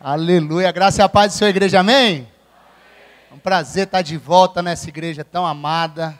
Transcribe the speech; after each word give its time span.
Aleluia. 0.00 0.70
Graça 0.70 1.02
e 1.02 1.04
a 1.04 1.08
paz 1.08 1.32
do 1.32 1.38
Senhor, 1.38 1.50
igreja, 1.50 1.80
amém? 1.80 2.28
É 3.28 3.34
um 3.34 3.38
prazer 3.38 3.82
estar 3.82 4.00
de 4.00 4.16
volta 4.16 4.62
nessa 4.62 4.88
igreja 4.88 5.24
tão 5.24 5.44
amada. 5.44 6.16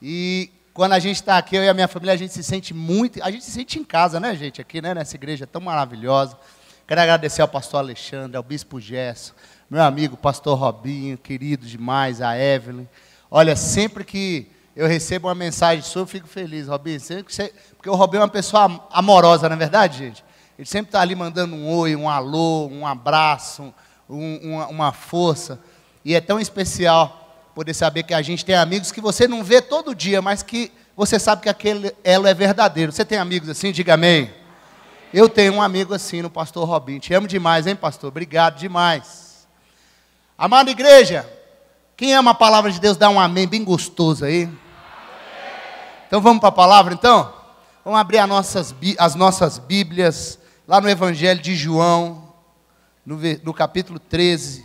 E 0.00 0.52
quando 0.72 0.92
a 0.92 1.00
gente 1.00 1.16
está 1.16 1.36
aqui, 1.36 1.56
eu 1.56 1.64
e 1.64 1.68
a 1.68 1.74
minha 1.74 1.88
família, 1.88 2.14
a 2.14 2.16
gente 2.16 2.32
se 2.32 2.44
sente 2.44 2.72
muito, 2.72 3.20
a 3.20 3.28
gente 3.28 3.44
se 3.44 3.50
sente 3.50 3.76
em 3.76 3.82
casa, 3.82 4.20
né, 4.20 4.36
gente, 4.36 4.60
aqui, 4.60 4.80
né, 4.80 4.94
nessa 4.94 5.16
igreja 5.16 5.48
tão 5.48 5.60
maravilhosa. 5.60 6.38
Quero 6.86 7.00
agradecer 7.00 7.42
ao 7.42 7.48
pastor 7.48 7.80
Alexandre, 7.80 8.36
ao 8.36 8.42
bispo 8.44 8.78
Gerson, 8.78 9.32
meu 9.68 9.82
amigo 9.82 10.16
pastor 10.16 10.56
Robinho, 10.56 11.18
querido 11.18 11.66
demais, 11.66 12.22
a 12.22 12.38
Evelyn. 12.38 12.86
Olha, 13.28 13.56
sempre 13.56 14.04
que 14.04 14.48
eu 14.76 14.86
recebo 14.86 15.26
uma 15.26 15.34
mensagem 15.34 15.82
sua, 15.82 16.02
eu 16.02 16.06
fico 16.06 16.28
feliz, 16.28 16.68
Robinho. 16.68 17.00
Porque 17.00 17.90
o 17.90 17.96
Robinho 17.96 18.20
é 18.20 18.24
uma 18.26 18.30
pessoa 18.30 18.86
amorosa, 18.92 19.48
não 19.48 19.56
é 19.56 19.58
verdade, 19.58 19.98
gente? 19.98 20.24
Ele 20.58 20.66
sempre 20.66 20.88
está 20.88 21.00
ali 21.00 21.14
mandando 21.14 21.56
um 21.56 21.68
oi, 21.68 21.96
um 21.96 22.08
alô, 22.08 22.66
um 22.66 22.86
abraço, 22.86 23.72
um, 24.08 24.36
uma, 24.42 24.66
uma 24.68 24.92
força. 24.92 25.58
E 26.04 26.14
é 26.14 26.20
tão 26.20 26.38
especial 26.38 27.50
poder 27.54 27.74
saber 27.74 28.02
que 28.02 28.14
a 28.14 28.22
gente 28.22 28.44
tem 28.44 28.54
amigos 28.54 28.92
que 28.92 29.00
você 29.00 29.26
não 29.26 29.42
vê 29.42 29.60
todo 29.60 29.94
dia, 29.94 30.20
mas 30.20 30.42
que 30.42 30.72
você 30.96 31.18
sabe 31.18 31.42
que 31.42 31.48
aquele 31.48 31.94
elo 32.04 32.26
é 32.26 32.34
verdadeiro. 32.34 32.92
Você 32.92 33.04
tem 33.04 33.18
amigos 33.18 33.48
assim? 33.48 33.72
Diga 33.72 33.94
amém. 33.94 34.32
Eu 35.12 35.28
tenho 35.28 35.54
um 35.54 35.62
amigo 35.62 35.92
assim 35.94 36.22
no 36.22 36.30
pastor 36.30 36.66
Robinho. 36.66 37.00
Te 37.00 37.12
amo 37.12 37.26
demais, 37.26 37.66
hein, 37.66 37.76
pastor? 37.76 38.08
Obrigado 38.08 38.58
demais. 38.58 39.46
Amada 40.36 40.70
igreja, 40.70 41.28
quem 41.96 42.14
ama 42.14 42.32
a 42.32 42.34
palavra 42.34 42.70
de 42.70 42.80
Deus, 42.80 42.96
dá 42.96 43.08
um 43.08 43.20
amém 43.20 43.46
bem 43.46 43.62
gostoso 43.62 44.24
aí. 44.24 44.48
Então 46.06 46.20
vamos 46.20 46.40
para 46.40 46.48
a 46.48 46.52
palavra 46.52 46.92
então? 46.92 47.32
Vamos 47.84 48.00
abrir 48.00 48.18
as 48.18 48.28
nossas, 48.28 48.74
as 48.98 49.14
nossas 49.14 49.58
Bíblias 49.58 50.38
lá 50.66 50.80
no 50.80 50.88
Evangelho 50.88 51.40
de 51.40 51.54
João, 51.56 52.32
no, 53.04 53.18
no 53.42 53.52
capítulo 53.52 53.98
13 53.98 54.64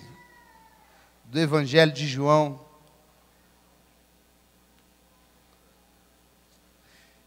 do 1.25 1.39
Evangelho 1.39 1.91
de 1.91 2.07
João. 2.07 2.59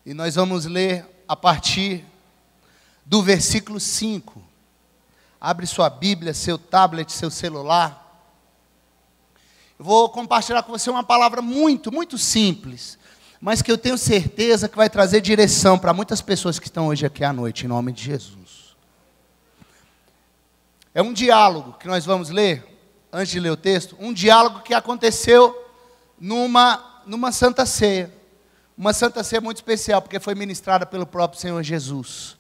E 0.06 0.14
nós 0.14 0.36
vamos 0.36 0.64
ler 0.64 1.06
a 1.28 1.36
partir 1.36 2.05
do 3.05 3.22
versículo 3.22 3.78
5. 3.78 4.42
Abre 5.41 5.66
sua 5.66 5.91
Bíblia, 5.91 6.33
seu 6.33 6.59
tablet, 6.59 7.12
seu 7.12 7.31
celular. 7.31 7.98
Eu 9.78 9.84
vou 9.84 10.09
compartilhar 10.11 10.62
com 10.62 10.72
você 10.72 10.91
uma 10.91 11.03
palavra 11.03 11.42
muito, 11.42 11.91
muito 11.91 12.19
simples, 12.19 12.98
mas 13.41 13.62
que 13.62 13.72
eu 13.72 13.78
tenho 13.78 13.97
certeza 13.97 14.69
que 14.69 14.77
vai 14.77 14.91
trazer 14.91 15.20
direção 15.20 15.78
para 15.78 15.94
muitas 15.94 16.20
pessoas 16.20 16.59
que 16.59 16.66
estão 16.66 16.89
hoje 16.89 17.06
aqui 17.06 17.25
à 17.25 17.33
noite, 17.33 17.64
em 17.64 17.69
nome 17.69 17.92
de 17.92 18.05
Jesus. 18.05 18.39
É 20.94 21.00
um 21.00 21.12
diálogo 21.12 21.77
que 21.78 21.86
nós 21.86 22.05
vamos 22.05 22.30
ler, 22.30 22.64
antes 23.12 23.33
de 23.33 23.38
ler 23.38 23.50
o 23.50 23.56
texto, 23.56 23.96
um 24.00 24.12
diálogo 24.12 24.60
que 24.60 24.74
aconteceu 24.74 25.56
numa, 26.20 27.02
numa 27.06 27.30
santa 27.30 27.64
ceia. 27.64 28.12
Uma 28.77 28.92
santa 28.92 29.22
ceia 29.22 29.41
muito 29.41 29.58
especial, 29.58 30.02
porque 30.02 30.19
foi 30.19 30.34
ministrada 30.34 30.84
pelo 30.84 31.06
próprio 31.06 31.41
Senhor 31.41 31.62
Jesus. 31.62 32.36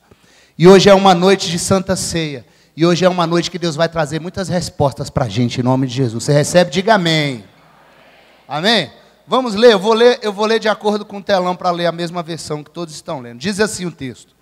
E 0.58 0.66
hoje 0.66 0.88
é 0.88 0.94
uma 0.94 1.14
noite 1.14 1.48
de 1.48 1.58
santa 1.58 1.94
ceia. 1.94 2.44
E 2.76 2.84
hoje 2.84 3.04
é 3.04 3.08
uma 3.08 3.26
noite 3.26 3.50
que 3.50 3.58
Deus 3.58 3.76
vai 3.76 3.88
trazer 3.88 4.20
muitas 4.20 4.48
respostas 4.48 5.10
para 5.10 5.26
a 5.26 5.28
gente, 5.28 5.60
em 5.60 5.62
nome 5.62 5.86
de 5.86 5.94
Jesus. 5.94 6.24
Você 6.24 6.32
recebe, 6.32 6.70
diga 6.70 6.94
amém. 6.94 7.44
Amém? 8.48 8.90
Vamos 9.26 9.54
ler, 9.54 9.72
eu 9.72 9.78
vou 9.78 9.92
ler, 9.92 10.18
eu 10.22 10.32
vou 10.32 10.44
ler 10.44 10.58
de 10.58 10.68
acordo 10.68 11.04
com 11.04 11.18
o 11.18 11.22
telão 11.22 11.54
para 11.54 11.70
ler 11.70 11.86
a 11.86 11.92
mesma 11.92 12.20
versão 12.20 12.64
que 12.64 12.70
todos 12.70 12.94
estão 12.94 13.20
lendo. 13.20 13.38
Diz 13.38 13.60
assim 13.60 13.86
o 13.86 13.92
texto. 13.92 14.34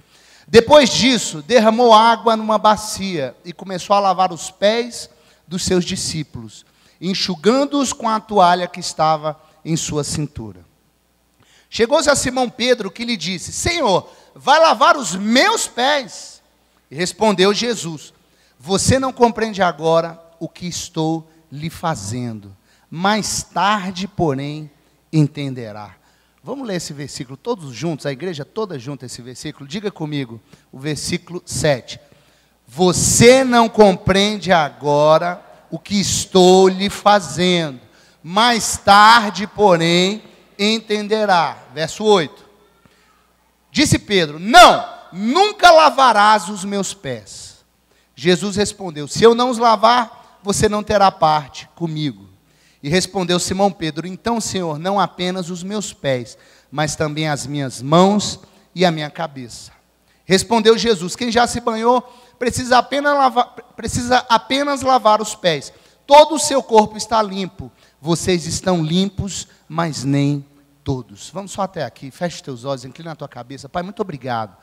Depois 0.50 0.88
disso, 0.88 1.42
derramou 1.42 1.92
água 1.92 2.34
numa 2.34 2.56
bacia 2.56 3.36
e 3.44 3.52
começou 3.52 3.94
a 3.94 4.00
lavar 4.00 4.32
os 4.32 4.50
pés 4.50 5.10
dos 5.46 5.62
seus 5.62 5.84
discípulos, 5.84 6.64
enxugando-os 6.98 7.92
com 7.92 8.08
a 8.08 8.18
toalha 8.18 8.66
que 8.66 8.80
estava 8.80 9.38
em 9.62 9.76
sua 9.76 10.02
cintura. 10.02 10.64
Chegou-se 11.68 12.08
a 12.08 12.16
Simão 12.16 12.48
Pedro 12.48 12.90
que 12.90 13.04
lhe 13.04 13.14
disse: 13.14 13.52
Senhor, 13.52 14.10
vai 14.34 14.58
lavar 14.58 14.96
os 14.96 15.14
meus 15.14 15.68
pés? 15.68 16.40
E 16.90 16.96
respondeu 16.96 17.52
Jesus: 17.52 18.14
Você 18.58 18.98
não 18.98 19.12
compreende 19.12 19.60
agora 19.60 20.18
o 20.40 20.48
que 20.48 20.66
estou 20.66 21.30
lhe 21.52 21.68
fazendo. 21.68 22.56
Mais 22.90 23.42
tarde, 23.42 24.08
porém, 24.08 24.70
entenderá. 25.12 25.97
Vamos 26.48 26.66
ler 26.66 26.76
esse 26.76 26.94
versículo 26.94 27.36
todos 27.36 27.74
juntos, 27.74 28.06
a 28.06 28.10
igreja 28.10 28.42
toda 28.42 28.78
junta 28.78 29.04
esse 29.04 29.20
versículo. 29.20 29.68
Diga 29.68 29.90
comigo, 29.90 30.40
o 30.72 30.78
versículo 30.78 31.42
7. 31.44 32.00
Você 32.66 33.44
não 33.44 33.68
compreende 33.68 34.50
agora 34.50 35.44
o 35.70 35.78
que 35.78 36.00
estou 36.00 36.66
lhe 36.66 36.88
fazendo. 36.88 37.78
Mais 38.22 38.78
tarde, 38.78 39.46
porém, 39.46 40.22
entenderá. 40.58 41.64
Verso 41.74 42.02
8. 42.02 42.42
Disse 43.70 43.98
Pedro: 43.98 44.38
Não, 44.38 44.88
nunca 45.12 45.70
lavarás 45.70 46.48
os 46.48 46.64
meus 46.64 46.94
pés. 46.94 47.62
Jesus 48.16 48.56
respondeu: 48.56 49.06
Se 49.06 49.22
eu 49.22 49.34
não 49.34 49.50
os 49.50 49.58
lavar, 49.58 50.40
você 50.42 50.66
não 50.66 50.82
terá 50.82 51.12
parte 51.12 51.68
comigo. 51.74 52.26
E 52.82 52.88
respondeu 52.88 53.38
Simão 53.38 53.70
Pedro: 53.70 54.06
Então, 54.06 54.40
Senhor, 54.40 54.78
não 54.78 55.00
apenas 55.00 55.50
os 55.50 55.62
meus 55.62 55.92
pés, 55.92 56.38
mas 56.70 56.94
também 56.94 57.28
as 57.28 57.46
minhas 57.46 57.82
mãos 57.82 58.40
e 58.74 58.84
a 58.84 58.90
minha 58.90 59.10
cabeça. 59.10 59.72
Respondeu 60.24 60.78
Jesus: 60.78 61.16
Quem 61.16 61.32
já 61.32 61.46
se 61.46 61.60
banhou 61.60 62.02
precisa 62.38 62.78
apenas 62.78 63.14
lavar, 63.14 63.54
precisa 63.74 64.18
apenas 64.28 64.82
lavar 64.82 65.20
os 65.20 65.34
pés. 65.34 65.72
Todo 66.06 66.36
o 66.36 66.38
seu 66.38 66.62
corpo 66.62 66.96
está 66.96 67.20
limpo. 67.20 67.70
Vocês 68.00 68.46
estão 68.46 68.82
limpos, 68.82 69.48
mas 69.68 70.04
nem 70.04 70.44
todos. 70.84 71.30
Vamos 71.30 71.50
só 71.50 71.62
até 71.62 71.84
aqui. 71.84 72.10
Feche 72.10 72.42
teus 72.42 72.64
olhos, 72.64 72.84
inclina 72.84 73.12
a 73.12 73.16
tua 73.16 73.28
cabeça. 73.28 73.68
Pai, 73.68 73.82
muito 73.82 74.00
obrigado 74.00 74.56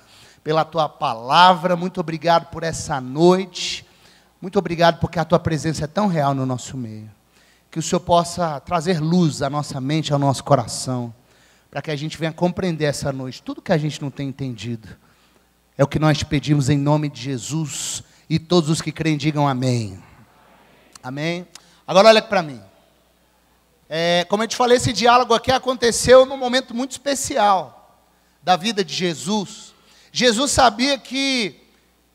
pela 0.43 0.63
tua 0.63 0.87
palavra, 0.87 1.75
muito 1.75 1.99
obrigado 1.99 2.49
por 2.49 2.63
essa 2.63 3.01
noite. 3.01 3.85
Muito 4.39 4.57
obrigado 4.57 4.99
porque 4.99 5.19
a 5.19 5.25
tua 5.25 5.39
presença 5.39 5.83
é 5.83 5.87
tão 5.87 6.07
real 6.07 6.33
no 6.33 6.45
nosso 6.45 6.77
meio 6.77 7.09
que 7.75 7.79
o 7.79 7.83
Senhor 7.83 7.99
possa 7.99 8.57
trazer 8.61 9.01
luz 9.01 9.41
à 9.41 9.49
nossa 9.49 9.81
mente, 9.81 10.13
ao 10.13 10.17
nosso 10.17 10.45
coração, 10.45 11.13
para 11.69 11.81
que 11.81 11.91
a 11.91 11.95
gente 11.97 12.17
venha 12.17 12.31
compreender 12.31 12.85
essa 12.85 13.11
noite 13.11 13.43
tudo 13.43 13.61
que 13.61 13.73
a 13.73 13.77
gente 13.77 14.01
não 14.01 14.09
tem 14.09 14.29
entendido. 14.29 14.87
É 15.77 15.83
o 15.83 15.87
que 15.87 15.99
nós 15.99 16.23
pedimos 16.23 16.69
em 16.69 16.77
nome 16.77 17.09
de 17.09 17.21
Jesus 17.21 18.01
e 18.29 18.39
todos 18.39 18.69
os 18.69 18.81
que 18.81 18.93
creem 18.93 19.17
digam 19.17 19.45
amém. 19.45 20.01
Amém. 21.03 21.45
Agora 21.85 22.07
olha 22.07 22.21
para 22.21 22.41
mim. 22.41 22.61
É, 23.89 24.25
como 24.29 24.41
eu 24.41 24.47
te 24.47 24.55
falei, 24.55 24.77
esse 24.77 24.93
diálogo 24.93 25.33
aqui 25.33 25.51
aconteceu 25.51 26.25
num 26.25 26.37
momento 26.37 26.73
muito 26.73 26.91
especial 26.91 27.99
da 28.41 28.55
vida 28.55 28.85
de 28.85 28.93
Jesus. 28.93 29.73
Jesus 30.13 30.49
sabia 30.49 30.97
que 30.97 31.59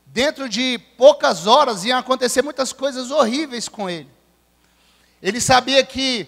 dentro 0.06 0.48
de 0.48 0.78
poucas 0.96 1.46
horas 1.46 1.84
iam 1.84 1.98
acontecer 1.98 2.40
muitas 2.40 2.72
coisas 2.72 3.10
horríveis 3.10 3.68
com 3.68 3.90
ele. 3.90 4.08
Ele 5.22 5.40
sabia 5.40 5.84
que 5.84 6.26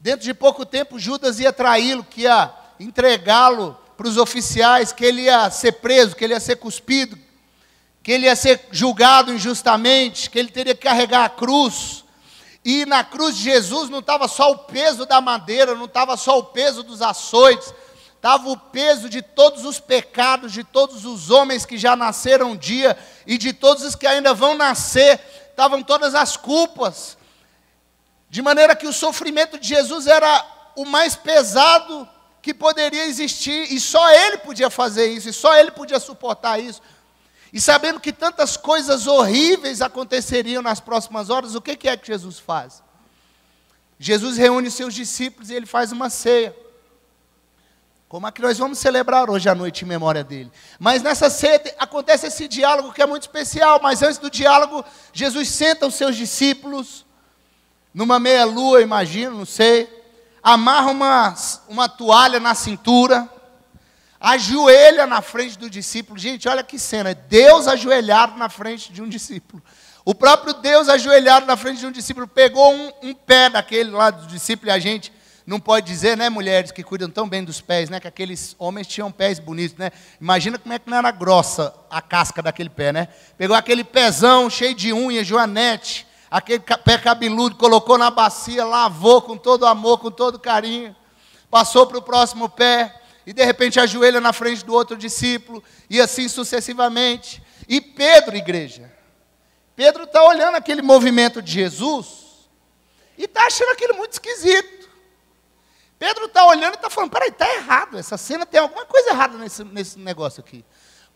dentro 0.00 0.24
de 0.24 0.32
pouco 0.32 0.64
tempo 0.64 0.98
Judas 0.98 1.40
ia 1.40 1.52
traí-lo, 1.52 2.04
que 2.04 2.22
ia 2.22 2.52
entregá-lo 2.78 3.76
para 3.96 4.06
os 4.06 4.16
oficiais, 4.16 4.92
que 4.92 5.04
ele 5.04 5.22
ia 5.22 5.50
ser 5.50 5.72
preso, 5.72 6.14
que 6.14 6.24
ele 6.24 6.34
ia 6.34 6.40
ser 6.40 6.56
cuspido, 6.56 7.18
que 8.00 8.12
ele 8.12 8.26
ia 8.26 8.36
ser 8.36 8.68
julgado 8.70 9.34
injustamente, 9.34 10.30
que 10.30 10.38
ele 10.38 10.50
teria 10.50 10.74
que 10.74 10.82
carregar 10.82 11.24
a 11.24 11.28
cruz. 11.28 12.04
E 12.64 12.86
na 12.86 13.02
cruz 13.02 13.36
de 13.36 13.42
Jesus 13.42 13.90
não 13.90 13.98
estava 13.98 14.28
só 14.28 14.52
o 14.52 14.58
peso 14.58 15.04
da 15.04 15.20
madeira, 15.20 15.74
não 15.74 15.86
estava 15.86 16.16
só 16.16 16.38
o 16.38 16.44
peso 16.44 16.84
dos 16.84 17.02
açoites, 17.02 17.74
estava 18.14 18.48
o 18.48 18.56
peso 18.56 19.08
de 19.08 19.20
todos 19.20 19.64
os 19.64 19.80
pecados, 19.80 20.52
de 20.52 20.62
todos 20.62 21.04
os 21.04 21.28
homens 21.28 21.66
que 21.66 21.76
já 21.76 21.96
nasceram 21.96 22.52
um 22.52 22.56
dia 22.56 22.96
e 23.26 23.36
de 23.36 23.52
todos 23.52 23.82
os 23.82 23.96
que 23.96 24.06
ainda 24.06 24.32
vão 24.32 24.54
nascer, 24.54 25.20
estavam 25.50 25.82
todas 25.82 26.14
as 26.14 26.36
culpas, 26.36 27.17
de 28.30 28.42
maneira 28.42 28.76
que 28.76 28.86
o 28.86 28.92
sofrimento 28.92 29.58
de 29.58 29.68
Jesus 29.68 30.06
era 30.06 30.44
o 30.76 30.84
mais 30.84 31.16
pesado 31.16 32.08
que 32.40 32.54
poderia 32.54 33.06
existir, 33.06 33.72
e 33.72 33.80
só 33.80 34.10
ele 34.10 34.38
podia 34.38 34.70
fazer 34.70 35.06
isso, 35.06 35.28
e 35.28 35.32
só 35.32 35.56
ele 35.56 35.70
podia 35.70 35.98
suportar 35.98 36.58
isso. 36.58 36.80
E 37.52 37.60
sabendo 37.60 37.98
que 37.98 38.12
tantas 38.12 38.56
coisas 38.56 39.06
horríveis 39.06 39.80
aconteceriam 39.80 40.62
nas 40.62 40.80
próximas 40.80 41.30
horas, 41.30 41.54
o 41.54 41.60
que 41.60 41.88
é 41.88 41.96
que 41.96 42.06
Jesus 42.06 42.38
faz? 42.38 42.82
Jesus 43.98 44.36
reúne 44.36 44.70
seus 44.70 44.94
discípulos 44.94 45.50
e 45.50 45.54
ele 45.54 45.66
faz 45.66 45.90
uma 45.90 46.08
ceia. 46.08 46.54
Como 48.08 48.26
a 48.26 48.32
que 48.32 48.40
nós 48.40 48.56
vamos 48.56 48.78
celebrar 48.78 49.28
hoje 49.28 49.48
à 49.48 49.54
noite 49.54 49.84
em 49.84 49.88
memória 49.88 50.24
dele. 50.24 50.50
Mas 50.78 51.02
nessa 51.02 51.28
ceia 51.28 51.60
acontece 51.78 52.26
esse 52.26 52.48
diálogo 52.48 52.92
que 52.92 53.02
é 53.02 53.06
muito 53.06 53.22
especial. 53.22 53.80
Mas 53.82 54.02
antes 54.02 54.18
do 54.18 54.30
diálogo, 54.30 54.82
Jesus 55.12 55.48
senta 55.48 55.86
os 55.86 55.94
seus 55.94 56.16
discípulos 56.16 57.04
numa 57.92 58.18
meia-lua, 58.18 58.82
imagino, 58.82 59.38
não 59.38 59.46
sei, 59.46 59.88
amarra 60.42 60.90
uma, 60.90 61.34
uma 61.68 61.88
toalha 61.88 62.38
na 62.38 62.54
cintura, 62.54 63.28
ajoelha 64.20 65.06
na 65.06 65.22
frente 65.22 65.58
do 65.58 65.68
discípulo. 65.70 66.18
Gente, 66.18 66.48
olha 66.48 66.62
que 66.62 66.78
cena, 66.78 67.14
Deus 67.14 67.66
ajoelhado 67.66 68.36
na 68.36 68.48
frente 68.48 68.92
de 68.92 69.02
um 69.02 69.08
discípulo. 69.08 69.62
O 70.04 70.14
próprio 70.14 70.54
Deus, 70.54 70.88
ajoelhado 70.88 71.46
na 71.46 71.56
frente 71.56 71.80
de 71.80 71.86
um 71.86 71.92
discípulo, 71.92 72.26
pegou 72.26 72.72
um, 72.72 72.92
um 73.02 73.14
pé 73.14 73.50
daquele 73.50 73.90
lá 73.90 74.10
do 74.10 74.26
discípulo 74.26 74.70
e 74.70 74.72
a 74.72 74.78
gente 74.78 75.12
não 75.46 75.58
pode 75.58 75.86
dizer, 75.86 76.14
né, 76.16 76.28
mulheres 76.28 76.70
que 76.70 76.82
cuidam 76.82 77.08
tão 77.08 77.26
bem 77.26 77.42
dos 77.42 77.60
pés, 77.60 77.88
né, 77.88 77.98
que 77.98 78.08
aqueles 78.08 78.54
homens 78.58 78.86
tinham 78.86 79.10
pés 79.10 79.38
bonitos, 79.38 79.78
né? 79.78 79.90
Imagina 80.20 80.58
como 80.58 80.74
é 80.74 80.78
que 80.78 80.90
não 80.90 80.98
era 80.98 81.10
grossa 81.10 81.74
a 81.90 82.02
casca 82.02 82.42
daquele 82.42 82.68
pé, 82.68 82.92
né? 82.92 83.08
Pegou 83.38 83.56
aquele 83.56 83.82
pezão 83.82 84.50
cheio 84.50 84.74
de 84.74 84.92
unha, 84.92 85.24
joanete, 85.24 86.06
aquele 86.30 86.60
pé 86.60 86.98
cabeludo, 86.98 87.56
colocou 87.56 87.96
na 87.96 88.10
bacia, 88.10 88.64
lavou 88.64 89.22
com 89.22 89.36
todo 89.36 89.66
amor, 89.66 89.98
com 89.98 90.10
todo 90.10 90.38
carinho, 90.38 90.94
passou 91.50 91.86
para 91.86 91.98
o 91.98 92.02
próximo 92.02 92.48
pé, 92.48 92.94
e 93.26 93.32
de 93.32 93.44
repente 93.44 93.78
ajoelha 93.78 94.20
na 94.20 94.32
frente 94.32 94.64
do 94.64 94.72
outro 94.72 94.96
discípulo, 94.96 95.62
e 95.88 96.00
assim 96.00 96.28
sucessivamente. 96.28 97.42
E 97.68 97.80
Pedro, 97.80 98.36
igreja, 98.36 98.92
Pedro 99.76 100.04
está 100.04 100.24
olhando 100.24 100.56
aquele 100.56 100.82
movimento 100.82 101.40
de 101.40 101.52
Jesus 101.52 102.48
e 103.16 103.24
está 103.24 103.46
achando 103.46 103.70
aquilo 103.70 103.94
muito 103.94 104.12
esquisito. 104.12 104.88
Pedro 105.98 106.26
está 106.26 106.46
olhando 106.46 106.74
e 106.74 106.76
está 106.76 106.88
falando: 106.88 107.10
peraí, 107.10 107.28
está 107.28 107.52
errado, 107.54 107.98
essa 107.98 108.16
cena 108.16 108.46
tem 108.46 108.60
alguma 108.60 108.86
coisa 108.86 109.10
errada 109.10 109.36
nesse, 109.36 109.64
nesse 109.64 109.98
negócio 109.98 110.40
aqui. 110.40 110.64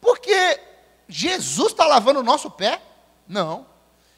Porque 0.01 0.61
Jesus 1.09 1.73
está 1.73 1.87
lavando 1.87 2.21
o 2.21 2.25
nosso 2.25 2.51
pé? 2.51 2.83
Não. 3.27 3.72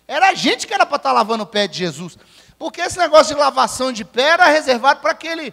Era 0.06 0.30
a 0.30 0.34
gente 0.34 0.66
que 0.66 0.74
era 0.74 0.84
para 0.84 0.96
estar 0.96 1.10
tá 1.10 1.14
lavando 1.14 1.44
o 1.44 1.46
pé 1.46 1.66
de 1.66 1.78
Jesus. 1.78 2.18
Porque 2.58 2.80
esse 2.80 2.98
negócio 2.98 3.34
de 3.34 3.40
lavação 3.40 3.92
de 3.92 4.04
pé 4.04 4.30
era 4.30 4.46
reservado 4.46 5.00
para 5.00 5.10
aquele, 5.10 5.52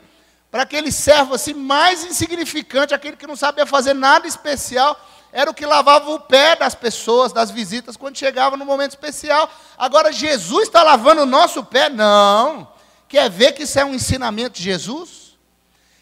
para 0.50 0.64
aquele 0.64 0.92
servo 0.92 1.34
assim 1.34 1.54
mais 1.54 2.04
insignificante, 2.04 2.94
aquele 2.94 3.18
que 3.18 3.28
não 3.28 3.36
sabia 3.36 3.66
fazer 3.66 3.94
nada 3.94 4.28
especial 4.28 5.00
era 5.32 5.50
o 5.50 5.54
que 5.54 5.66
lavava 5.66 6.12
o 6.12 6.20
pé 6.20 6.56
das 6.56 6.76
pessoas, 6.76 7.32
das 7.32 7.50
visitas, 7.50 7.96
quando 7.96 8.18
chegava 8.18 8.58
no 8.58 8.66
momento 8.66 8.92
especial. 8.92 9.50
Agora, 9.78 10.12
Jesus 10.12 10.64
está 10.64 10.84
lavando 10.84 11.22
o 11.22 11.26
nosso 11.26 11.64
pé? 11.64 11.90
Não. 11.90 12.68
Quer 13.08 13.30
ver 13.30 13.54
que 13.54 13.64
isso 13.64 13.80
é 13.80 13.86
um 13.86 13.94
ensinamento 13.94 14.58
de 14.58 14.64
Jesus? 14.64 15.38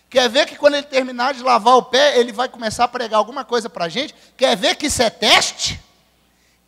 Quer 0.10 0.28
ver 0.30 0.48
que 0.48 0.56
quando 0.56 0.74
ele 0.76 0.88
terminar 0.88 1.36
de 1.36 1.44
lavar 1.44 1.76
o 1.76 1.84
pé, 1.84 2.18
ele 2.18 2.32
vai 2.32 2.50
começar 2.50 2.86
a 2.86 2.88
pregar 2.88 3.20
alguma 3.20 3.46
coisa 3.46 3.70
para 3.70 3.86
a 3.86 3.90
gente? 3.90 4.16
Quer 4.36 4.58
ver 4.58 4.76
que 4.76 4.88
isso 4.88 5.04
é 5.04 5.10
teste? 5.12 5.80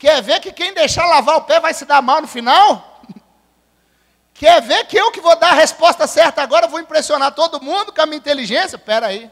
Quer 0.01 0.19
ver 0.23 0.39
que 0.39 0.51
quem 0.51 0.73
deixar 0.73 1.05
lavar 1.05 1.37
o 1.37 1.43
pé 1.43 1.59
vai 1.59 1.75
se 1.75 1.85
dar 1.85 2.01
mal 2.01 2.21
no 2.21 2.27
final? 2.27 3.03
Quer 4.33 4.59
ver 4.59 4.87
que 4.87 4.97
eu 4.97 5.11
que 5.11 5.21
vou 5.21 5.35
dar 5.35 5.51
a 5.51 5.53
resposta 5.53 6.07
certa 6.07 6.41
agora, 6.41 6.67
vou 6.67 6.79
impressionar 6.79 7.35
todo 7.35 7.61
mundo 7.61 7.93
com 7.93 8.01
a 8.01 8.07
minha 8.07 8.17
inteligência? 8.17 8.77
Espera 8.77 9.05
aí. 9.05 9.29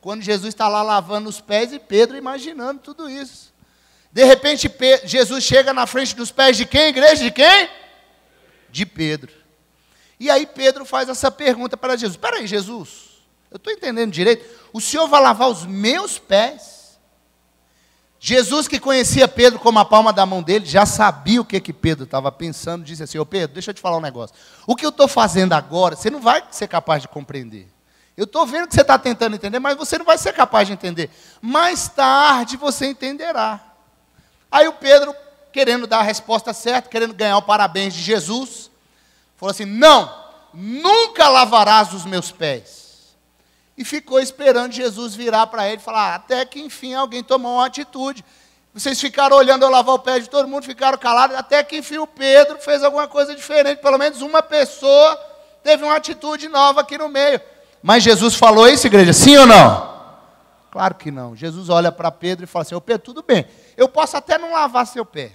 Quando 0.00 0.22
Jesus 0.22 0.54
está 0.54 0.66
lá 0.66 0.80
lavando 0.80 1.28
os 1.28 1.42
pés 1.42 1.74
e 1.74 1.78
Pedro 1.78 2.16
imaginando 2.16 2.80
tudo 2.80 3.10
isso. 3.10 3.52
De 4.10 4.24
repente, 4.24 4.74
Jesus 5.04 5.44
chega 5.44 5.74
na 5.74 5.86
frente 5.86 6.16
dos 6.16 6.32
pés 6.32 6.56
de 6.56 6.64
quem, 6.64 6.88
igreja? 6.88 7.22
De 7.22 7.30
quem? 7.30 7.68
De 8.70 8.86
Pedro. 8.86 9.30
E 10.18 10.30
aí 10.30 10.46
Pedro 10.46 10.86
faz 10.86 11.10
essa 11.10 11.30
pergunta 11.30 11.76
para 11.76 11.98
Jesus: 11.98 12.14
Espera 12.14 12.36
aí, 12.36 12.46
Jesus, 12.46 12.88
eu 13.50 13.58
estou 13.58 13.70
entendendo 13.70 14.10
direito. 14.10 14.42
O 14.72 14.80
senhor 14.80 15.06
vai 15.06 15.20
lavar 15.20 15.50
os 15.50 15.66
meus 15.66 16.18
pés? 16.18 16.77
Jesus, 18.20 18.66
que 18.66 18.80
conhecia 18.80 19.28
Pedro 19.28 19.60
como 19.60 19.78
a 19.78 19.84
palma 19.84 20.12
da 20.12 20.26
mão 20.26 20.42
dele, 20.42 20.66
já 20.66 20.84
sabia 20.84 21.40
o 21.40 21.44
que, 21.44 21.60
que 21.60 21.72
Pedro 21.72 22.04
estava 22.04 22.32
pensando, 22.32 22.84
disse 22.84 23.02
assim: 23.02 23.18
Ô 23.18 23.24
Pedro, 23.24 23.54
deixa 23.54 23.70
eu 23.70 23.74
te 23.74 23.80
falar 23.80 23.96
um 23.96 24.00
negócio. 24.00 24.34
O 24.66 24.74
que 24.74 24.84
eu 24.84 24.90
estou 24.90 25.06
fazendo 25.06 25.52
agora, 25.52 25.94
você 25.94 26.10
não 26.10 26.20
vai 26.20 26.42
ser 26.50 26.66
capaz 26.66 27.02
de 27.02 27.08
compreender. 27.08 27.68
Eu 28.16 28.24
estou 28.24 28.44
vendo 28.44 28.66
que 28.66 28.74
você 28.74 28.80
está 28.80 28.98
tentando 28.98 29.36
entender, 29.36 29.60
mas 29.60 29.76
você 29.76 29.96
não 29.96 30.04
vai 30.04 30.18
ser 30.18 30.32
capaz 30.32 30.66
de 30.66 30.74
entender. 30.74 31.08
Mais 31.40 31.88
tarde 31.88 32.56
você 32.56 32.86
entenderá. 32.86 33.60
Aí 34.50 34.66
o 34.66 34.72
Pedro, 34.72 35.14
querendo 35.52 35.86
dar 35.86 36.00
a 36.00 36.02
resposta 36.02 36.52
certa, 36.52 36.88
querendo 36.88 37.14
ganhar 37.14 37.36
o 37.38 37.42
parabéns 37.42 37.94
de 37.94 38.02
Jesus, 38.02 38.68
falou 39.36 39.52
assim: 39.52 39.64
Não, 39.64 40.12
nunca 40.52 41.28
lavarás 41.28 41.92
os 41.92 42.04
meus 42.04 42.32
pés. 42.32 42.87
E 43.78 43.84
ficou 43.84 44.18
esperando 44.18 44.72
Jesus 44.72 45.14
virar 45.14 45.46
para 45.46 45.68
ele 45.68 45.76
e 45.76 45.84
falar: 45.84 46.16
Até 46.16 46.44
que 46.44 46.60
enfim 46.60 46.94
alguém 46.94 47.22
tomou 47.22 47.54
uma 47.54 47.66
atitude. 47.66 48.24
Vocês 48.74 49.00
ficaram 49.00 49.36
olhando 49.36 49.62
eu 49.64 49.70
lavar 49.70 49.94
o 49.94 50.00
pé 50.00 50.18
de 50.18 50.28
todo 50.28 50.48
mundo, 50.48 50.64
ficaram 50.64 50.98
calados, 50.98 51.36
até 51.36 51.62
que 51.62 51.76
enfim 51.76 51.98
o 51.98 52.06
Pedro 52.06 52.58
fez 52.58 52.82
alguma 52.82 53.06
coisa 53.06 53.36
diferente. 53.36 53.80
Pelo 53.80 53.96
menos 53.96 54.20
uma 54.20 54.42
pessoa 54.42 55.16
teve 55.62 55.84
uma 55.84 55.94
atitude 55.94 56.48
nova 56.48 56.80
aqui 56.80 56.98
no 56.98 57.08
meio. 57.08 57.40
Mas 57.80 58.02
Jesus 58.02 58.34
falou 58.34 58.68
isso, 58.68 58.88
igreja? 58.88 59.12
Sim 59.12 59.36
ou 59.36 59.46
não? 59.46 59.96
Claro 60.72 60.96
que 60.96 61.12
não. 61.12 61.36
Jesus 61.36 61.68
olha 61.68 61.92
para 61.92 62.10
Pedro 62.10 62.42
e 62.42 62.48
fala 62.48 62.64
assim: 62.64 62.74
Ô 62.74 62.80
Pedro, 62.80 63.04
tudo 63.04 63.22
bem, 63.22 63.46
eu 63.76 63.88
posso 63.88 64.16
até 64.16 64.36
não 64.38 64.50
lavar 64.50 64.88
seu 64.88 65.06
pé, 65.06 65.34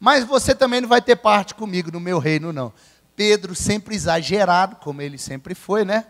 mas 0.00 0.24
você 0.24 0.52
também 0.52 0.80
não 0.80 0.88
vai 0.88 1.00
ter 1.00 1.14
parte 1.14 1.54
comigo 1.54 1.92
no 1.92 2.00
meu 2.00 2.18
reino, 2.18 2.52
não. 2.52 2.72
Pedro, 3.14 3.54
sempre 3.54 3.94
exagerado, 3.94 4.74
como 4.76 5.00
ele 5.00 5.16
sempre 5.16 5.54
foi, 5.54 5.84
né? 5.84 6.06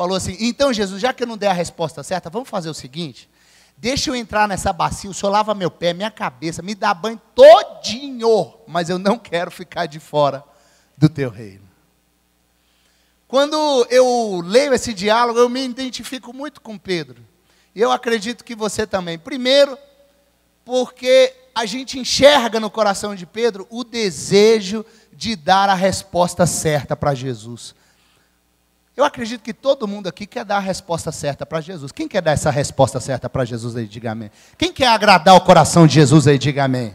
Falou 0.00 0.16
assim: 0.16 0.34
então, 0.40 0.72
Jesus, 0.72 0.98
já 0.98 1.12
que 1.12 1.24
eu 1.24 1.26
não 1.26 1.36
dei 1.36 1.46
a 1.46 1.52
resposta 1.52 2.02
certa, 2.02 2.30
vamos 2.30 2.48
fazer 2.48 2.70
o 2.70 2.74
seguinte: 2.74 3.28
deixa 3.76 4.08
eu 4.08 4.16
entrar 4.16 4.48
nessa 4.48 4.72
bacia, 4.72 5.10
o 5.10 5.12
senhor 5.12 5.30
lava 5.30 5.54
meu 5.54 5.70
pé, 5.70 5.92
minha 5.92 6.10
cabeça, 6.10 6.62
me 6.62 6.74
dá 6.74 6.94
banho 6.94 7.20
todinho, 7.34 8.54
mas 8.66 8.88
eu 8.88 8.98
não 8.98 9.18
quero 9.18 9.50
ficar 9.50 9.84
de 9.84 10.00
fora 10.00 10.42
do 10.96 11.06
teu 11.06 11.28
reino. 11.28 11.68
Quando 13.28 13.54
eu 13.90 14.40
leio 14.42 14.72
esse 14.72 14.94
diálogo, 14.94 15.38
eu 15.38 15.50
me 15.50 15.62
identifico 15.62 16.32
muito 16.32 16.62
com 16.62 16.78
Pedro. 16.78 17.22
E 17.74 17.80
eu 17.82 17.92
acredito 17.92 18.42
que 18.42 18.56
você 18.56 18.86
também. 18.86 19.18
Primeiro, 19.18 19.76
porque 20.64 21.34
a 21.54 21.66
gente 21.66 21.98
enxerga 21.98 22.58
no 22.58 22.70
coração 22.70 23.14
de 23.14 23.26
Pedro 23.26 23.66
o 23.68 23.84
desejo 23.84 24.82
de 25.12 25.36
dar 25.36 25.68
a 25.68 25.74
resposta 25.74 26.46
certa 26.46 26.96
para 26.96 27.14
Jesus. 27.14 27.74
Eu 28.96 29.04
acredito 29.04 29.42
que 29.42 29.54
todo 29.54 29.86
mundo 29.86 30.08
aqui 30.08 30.26
quer 30.26 30.44
dar 30.44 30.56
a 30.56 30.60
resposta 30.60 31.12
certa 31.12 31.46
para 31.46 31.60
Jesus. 31.60 31.92
Quem 31.92 32.08
quer 32.08 32.20
dar 32.20 32.32
essa 32.32 32.50
resposta 32.50 33.00
certa 33.00 33.30
para 33.30 33.44
Jesus 33.44 33.76
aí, 33.76 33.86
diga 33.86 34.12
amém. 34.12 34.30
Quem 34.58 34.72
quer 34.72 34.88
agradar 34.88 35.34
o 35.34 35.40
coração 35.40 35.86
de 35.86 35.94
Jesus 35.94 36.26
aí, 36.26 36.38
diga 36.38 36.64
amém. 36.64 36.94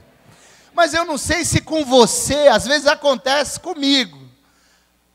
Mas 0.74 0.94
eu 0.94 1.06
não 1.06 1.18
sei 1.18 1.46
se 1.46 1.62
com 1.62 1.86
você, 1.86 2.48
às 2.48 2.68
vezes 2.68 2.86
acontece 2.86 3.60
comigo. 3.60 4.20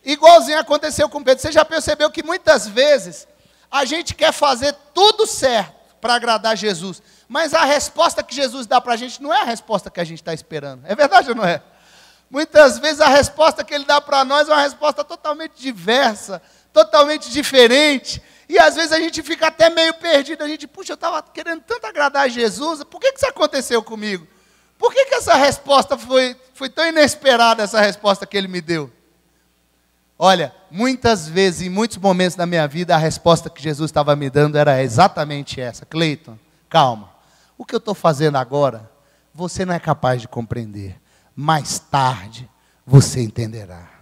Igualzinho 0.05 0.59
aconteceu 0.59 1.09
com 1.09 1.23
Pedro. 1.23 1.43
Você 1.43 1.53
já 1.53 1.65
percebeu 1.65 2.11
que 2.11 2.23
muitas 2.23 2.67
vezes 2.67 3.29
a 3.71 3.85
gente 3.85 4.15
quer 4.15 4.33
fazer 4.33 4.75
tudo 4.95 5.27
certo 5.27 5.75
para 6.01 6.15
agradar 6.15 6.57
Jesus, 6.57 7.03
mas 7.29 7.53
a 7.53 7.65
resposta 7.65 8.23
que 8.23 8.35
Jesus 8.35 8.67
dá 8.67 8.81
para 8.81 8.95
a 8.95 8.97
gente 8.97 9.23
não 9.23 9.33
é 9.33 9.43
a 9.43 9.45
resposta 9.45 9.91
que 9.91 10.01
a 10.01 10.05
gente 10.05 10.21
está 10.21 10.33
esperando. 10.33 10.83
É 10.87 10.95
verdade 10.97 11.29
ou 11.29 11.35
não 11.37 11.45
é? 11.45 11.63
Muitas 12.31 12.79
vezes 12.79 13.01
a 13.01 13.09
resposta 13.09 13.63
que 13.63 13.75
ele 13.75 13.85
dá 13.85 14.01
para 14.01 14.25
nós 14.25 14.49
é 14.49 14.53
uma 14.53 14.63
resposta 14.63 15.05
totalmente 15.05 15.61
diversa, 15.61 16.41
totalmente 16.73 17.31
diferente. 17.31 18.23
E 18.49 18.59
às 18.59 18.75
vezes 18.75 18.93
a 18.93 18.99
gente 18.99 19.23
fica 19.23 19.47
até 19.47 19.71
meio 19.71 19.95
perdido. 19.95 20.43
A 20.43 20.49
gente, 20.49 20.67
puxa, 20.67 20.93
eu 20.93 20.95
estava 20.95 21.23
querendo 21.23 21.63
tanto 21.63 21.87
agradar 21.87 22.25
a 22.25 22.29
Jesus, 22.29 22.83
por 22.85 23.01
que, 23.01 23.13
que 23.13 23.19
isso 23.19 23.27
aconteceu 23.27 23.83
comigo? 23.83 24.27
Por 24.79 24.93
que, 24.93 25.05
que 25.05 25.15
essa 25.15 25.35
resposta 25.35 25.97
foi, 25.97 26.35
foi 26.55 26.69
tão 26.69 26.87
inesperada, 26.87 27.63
essa 27.63 27.81
resposta 27.81 28.27
que 28.27 28.37
ele 28.37 28.49
me 28.49 28.61
deu? 28.61 28.91
Olha, 30.19 30.55
muitas 30.71 31.29
vezes, 31.29 31.63
em 31.63 31.69
muitos 31.69 31.97
momentos 31.99 32.37
da 32.37 32.45
minha 32.45 32.67
vida, 32.67 32.95
a 32.95 32.99
resposta 32.99 33.49
que 33.49 33.63
Jesus 33.63 33.89
estava 33.89 34.17
me 34.17 34.29
dando 34.29 34.57
era 34.57 34.83
exatamente 34.83 35.61
essa: 35.61 35.87
Cleiton, 35.87 36.39
calma. 36.69 37.11
O 37.57 37.65
que 37.65 37.75
eu 37.75 37.79
estou 37.79 37.95
fazendo 37.95 38.37
agora, 38.37 38.91
você 39.35 39.65
não 39.65 39.75
é 39.75 39.79
capaz 39.79 40.21
de 40.21 40.29
compreender. 40.29 41.01
Mais 41.37 41.79
tarde, 41.79 42.51
você 42.87 43.21
entenderá. 43.21 44.00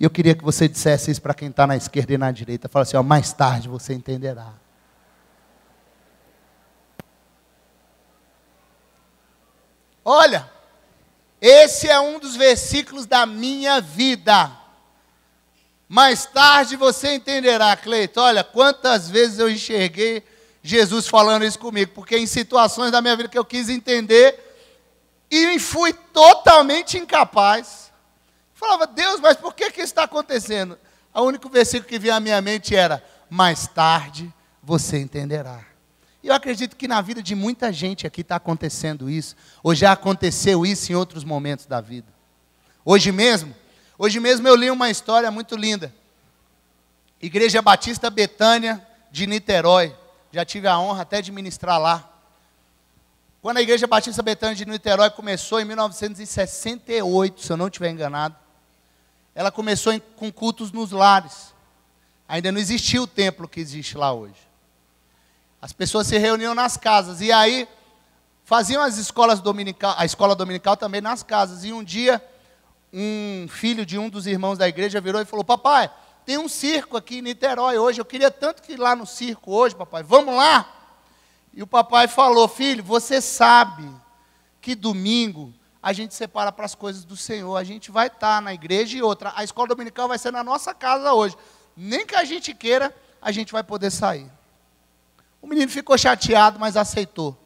E 0.00 0.04
eu 0.04 0.10
queria 0.10 0.34
que 0.34 0.44
você 0.44 0.68
dissesse 0.68 1.10
isso 1.10 1.20
para 1.20 1.34
quem 1.34 1.48
está 1.48 1.66
na 1.66 1.76
esquerda 1.76 2.12
e 2.12 2.18
na 2.18 2.30
direita. 2.30 2.68
Fala 2.68 2.84
assim: 2.84 2.96
ó, 2.96 3.02
mais 3.02 3.32
tarde 3.32 3.68
você 3.68 3.92
entenderá. 3.92 4.52
Olha, 10.04 10.50
esse 11.40 11.88
é 11.88 11.98
um 12.00 12.18
dos 12.18 12.36
versículos 12.36 13.06
da 13.06 13.26
minha 13.26 13.80
vida. 13.80 14.50
Mais 15.88 16.26
tarde 16.26 16.76
você 16.76 17.14
entenderá, 17.14 17.76
Cleito. 17.76 18.20
Olha, 18.20 18.44
quantas 18.44 19.08
vezes 19.08 19.38
eu 19.38 19.50
enxerguei 19.50 20.22
Jesus 20.62 21.08
falando 21.08 21.44
isso 21.44 21.58
comigo, 21.58 21.92
porque 21.94 22.16
em 22.16 22.26
situações 22.26 22.92
da 22.92 23.00
minha 23.00 23.16
vida 23.16 23.28
que 23.28 23.38
eu 23.38 23.44
quis 23.44 23.68
entender 23.68 24.38
e 25.30 25.58
fui 25.58 25.92
totalmente 25.92 26.98
incapaz. 26.98 27.87
Falava, 28.58 28.86
Deus, 28.86 29.20
mas 29.20 29.36
por 29.36 29.54
que, 29.54 29.70
que 29.70 29.80
está 29.80 30.02
acontecendo? 30.02 30.78
O 31.14 31.22
único 31.22 31.48
versículo 31.48 31.88
que 31.88 31.98
vinha 31.98 32.16
à 32.16 32.20
minha 32.20 32.40
mente 32.40 32.74
era: 32.74 33.02
Mais 33.30 33.66
tarde 33.66 34.32
você 34.62 34.98
entenderá. 34.98 35.64
E 36.22 36.28
eu 36.28 36.34
acredito 36.34 36.76
que 36.76 36.88
na 36.88 37.00
vida 37.00 37.22
de 37.22 37.34
muita 37.34 37.72
gente 37.72 38.06
aqui 38.06 38.20
está 38.20 38.36
acontecendo 38.36 39.08
isso, 39.08 39.36
ou 39.62 39.74
já 39.74 39.92
aconteceu 39.92 40.66
isso 40.66 40.92
em 40.92 40.94
outros 40.94 41.24
momentos 41.24 41.66
da 41.66 41.80
vida. 41.80 42.08
Hoje 42.84 43.12
mesmo, 43.12 43.54
Hoje 44.00 44.20
mesmo 44.20 44.46
eu 44.46 44.54
li 44.54 44.70
uma 44.70 44.88
história 44.88 45.28
muito 45.28 45.56
linda. 45.56 45.92
Igreja 47.20 47.60
Batista 47.60 48.08
Betânia 48.08 48.80
de 49.10 49.26
Niterói. 49.26 49.92
Já 50.30 50.44
tive 50.44 50.68
a 50.68 50.78
honra 50.78 51.02
até 51.02 51.20
de 51.20 51.32
ministrar 51.32 51.80
lá. 51.80 52.08
Quando 53.42 53.56
a 53.56 53.62
Igreja 53.62 53.88
Batista 53.88 54.22
Betânia 54.22 54.54
de 54.54 54.64
Niterói 54.64 55.10
começou 55.10 55.60
em 55.60 55.64
1968, 55.64 57.44
se 57.44 57.52
eu 57.52 57.56
não 57.56 57.66
estiver 57.66 57.90
enganado, 57.90 58.36
ela 59.38 59.52
começou 59.52 59.92
em, 59.92 60.00
com 60.16 60.32
cultos 60.32 60.72
nos 60.72 60.90
lares. 60.90 61.54
Ainda 62.26 62.50
não 62.50 62.58
existia 62.58 63.00
o 63.00 63.06
templo 63.06 63.46
que 63.46 63.60
existe 63.60 63.96
lá 63.96 64.12
hoje. 64.12 64.34
As 65.62 65.72
pessoas 65.72 66.08
se 66.08 66.18
reuniam 66.18 66.56
nas 66.56 66.76
casas 66.76 67.20
e 67.20 67.30
aí 67.30 67.68
faziam 68.44 68.82
as 68.82 68.98
escolas 68.98 69.40
dominical, 69.40 69.94
a 69.96 70.04
escola 70.04 70.34
dominical 70.34 70.76
também 70.76 71.00
nas 71.00 71.22
casas. 71.22 71.62
E 71.62 71.72
um 71.72 71.84
dia 71.84 72.20
um 72.92 73.46
filho 73.48 73.86
de 73.86 73.96
um 73.96 74.08
dos 74.08 74.26
irmãos 74.26 74.58
da 74.58 74.66
igreja 74.66 75.00
virou 75.00 75.22
e 75.22 75.24
falou: 75.24 75.44
"Papai, 75.44 75.88
tem 76.26 76.36
um 76.36 76.48
circo 76.48 76.96
aqui 76.96 77.18
em 77.18 77.22
Niterói 77.22 77.78
hoje. 77.78 78.00
Eu 78.00 78.04
queria 78.04 78.32
tanto 78.32 78.60
que 78.60 78.72
ir 78.72 78.76
lá 78.76 78.96
no 78.96 79.06
circo 79.06 79.52
hoje, 79.52 79.76
papai. 79.76 80.02
Vamos 80.02 80.34
lá?" 80.34 80.68
E 81.54 81.62
o 81.62 81.66
papai 81.66 82.08
falou: 82.08 82.48
"Filho, 82.48 82.82
você 82.82 83.20
sabe 83.20 83.88
que 84.60 84.74
domingo 84.74 85.54
a 85.88 85.92
gente 85.92 86.14
separa 86.14 86.52
para 86.52 86.64
as 86.64 86.74
coisas 86.74 87.04
do 87.04 87.16
Senhor. 87.16 87.56
A 87.56 87.64
gente 87.64 87.90
vai 87.90 88.08
estar 88.08 88.36
tá 88.36 88.40
na 88.40 88.52
igreja 88.52 88.96
e 88.96 89.02
outra. 89.02 89.32
A 89.34 89.42
escola 89.42 89.68
dominical 89.68 90.08
vai 90.08 90.18
ser 90.18 90.30
na 90.30 90.44
nossa 90.44 90.74
casa 90.74 91.12
hoje 91.12 91.36
nem 91.78 92.04
que 92.04 92.16
a 92.16 92.24
gente 92.24 92.52
queira, 92.52 92.92
a 93.22 93.30
gente 93.30 93.52
vai 93.52 93.62
poder 93.62 93.92
sair. 93.92 94.28
O 95.40 95.46
menino 95.46 95.70
ficou 95.70 95.96
chateado, 95.96 96.58
mas 96.58 96.76
aceitou. 96.76 97.38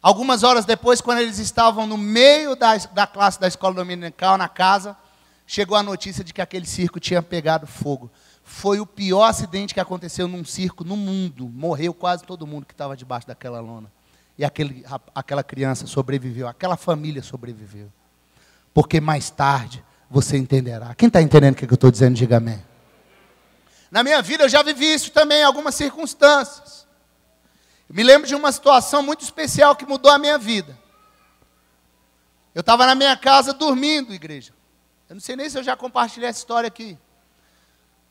Algumas 0.00 0.42
horas 0.42 0.64
depois, 0.64 1.02
quando 1.02 1.18
eles 1.18 1.38
estavam 1.38 1.86
no 1.86 1.98
meio 1.98 2.56
da, 2.56 2.74
da 2.78 3.06
classe 3.06 3.38
da 3.38 3.46
escola 3.46 3.74
dominical, 3.74 4.38
na 4.38 4.48
casa, 4.48 4.96
chegou 5.46 5.76
a 5.76 5.82
notícia 5.82 6.24
de 6.24 6.32
que 6.32 6.40
aquele 6.40 6.66
circo 6.66 6.98
tinha 6.98 7.22
pegado 7.22 7.66
fogo. 7.66 8.10
Foi 8.42 8.80
o 8.80 8.86
pior 8.86 9.24
acidente 9.24 9.74
que 9.74 9.80
aconteceu 9.80 10.26
num 10.26 10.44
circo 10.44 10.82
no 10.82 10.96
mundo. 10.96 11.46
Morreu 11.50 11.92
quase 11.92 12.24
todo 12.24 12.46
mundo 12.46 12.64
que 12.64 12.72
estava 12.72 12.96
debaixo 12.96 13.26
daquela 13.26 13.60
lona. 13.60 13.92
E 14.42 14.44
aquele, 14.44 14.84
aquela 15.14 15.44
criança 15.44 15.86
sobreviveu, 15.86 16.48
aquela 16.48 16.76
família 16.76 17.22
sobreviveu. 17.22 17.92
Porque 18.74 19.00
mais 19.00 19.30
tarde 19.30 19.84
você 20.10 20.36
entenderá. 20.36 20.96
Quem 20.96 21.06
está 21.06 21.22
entendendo 21.22 21.54
o 21.54 21.56
que 21.58 21.64
eu 21.64 21.74
estou 21.76 21.92
dizendo, 21.92 22.16
diga 22.16 22.38
amém. 22.38 22.60
Na 23.88 24.02
minha 24.02 24.20
vida 24.20 24.42
eu 24.42 24.48
já 24.48 24.60
vivi 24.64 24.92
isso 24.92 25.12
também 25.12 25.42
em 25.42 25.44
algumas 25.44 25.76
circunstâncias. 25.76 26.88
Me 27.88 28.02
lembro 28.02 28.26
de 28.26 28.34
uma 28.34 28.50
situação 28.50 29.00
muito 29.00 29.22
especial 29.22 29.76
que 29.76 29.86
mudou 29.86 30.10
a 30.10 30.18
minha 30.18 30.38
vida. 30.38 30.76
Eu 32.52 32.62
estava 32.62 32.84
na 32.84 32.96
minha 32.96 33.16
casa 33.16 33.52
dormindo, 33.52 34.12
igreja. 34.12 34.52
Eu 35.08 35.14
não 35.14 35.20
sei 35.20 35.36
nem 35.36 35.48
se 35.48 35.56
eu 35.56 35.62
já 35.62 35.76
compartilhei 35.76 36.28
essa 36.28 36.40
história 36.40 36.66
aqui. 36.66 36.98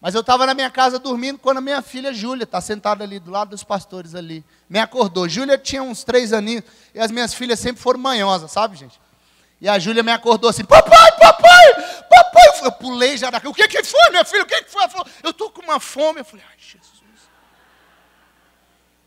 Mas 0.01 0.15
eu 0.15 0.21
estava 0.21 0.47
na 0.47 0.55
minha 0.55 0.71
casa 0.71 0.97
dormindo 0.97 1.37
quando 1.37 1.59
a 1.59 1.61
minha 1.61 1.79
filha 1.79 2.11
Júlia, 2.11 2.43
está 2.43 2.59
sentada 2.59 3.03
ali 3.03 3.19
do 3.19 3.29
lado 3.29 3.49
dos 3.49 3.63
pastores 3.63 4.15
ali, 4.15 4.43
me 4.67 4.79
acordou. 4.79 5.29
Júlia 5.29 5.59
tinha 5.59 5.83
uns 5.83 6.03
três 6.03 6.33
aninhos 6.33 6.63
e 6.95 6.99
as 6.99 7.11
minhas 7.11 7.35
filhas 7.35 7.59
sempre 7.59 7.79
foram 7.79 7.99
manhosas, 7.99 8.51
sabe, 8.51 8.75
gente? 8.75 8.99
E 9.61 9.69
a 9.69 9.77
Júlia 9.77 10.01
me 10.01 10.11
acordou 10.11 10.49
assim: 10.49 10.65
Papai, 10.65 11.11
papai, 11.19 11.73
papai. 12.09 12.41
Eu 12.63 12.71
pulei 12.71 13.15
já 13.15 13.29
daqui. 13.29 13.47
O 13.47 13.53
que, 13.53 13.67
que 13.67 13.83
foi, 13.83 14.09
minha 14.09 14.25
filha? 14.25 14.43
O 14.43 14.45
que, 14.45 14.63
que 14.63 14.71
foi? 14.71 14.81
Ela 14.81 14.89
falou: 14.89 15.07
Eu 15.23 15.29
estou 15.29 15.51
com 15.51 15.61
uma 15.61 15.79
fome. 15.79 16.21
Eu 16.21 16.25
falei: 16.25 16.43
Ai, 16.49 16.55
Jesus. 16.57 16.91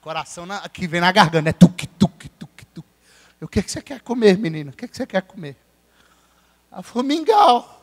Coração 0.01 0.47
na, 0.47 0.59
aqui 0.59 0.87
vem 0.87 1.01
na 1.01 1.11
garganta, 1.11 1.43
né? 1.43 1.53
Tuque, 1.53 1.87
tuque, 1.87 2.29
tuque, 2.29 2.65
tuque. 2.67 2.89
O 3.41 3.49
que, 3.49 3.63
que 3.63 3.71
você 3.71 3.83
quer 3.83 4.01
comer, 4.01 4.39
menina? 4.39 4.71
O 4.71 4.77
que, 4.77 4.87
que 4.87 4.97
você 4.97 5.07
quer 5.07 5.23
comer? 5.23 5.57
Ela 6.71 6.83
falou: 6.83 7.03
Mingau. 7.03 7.74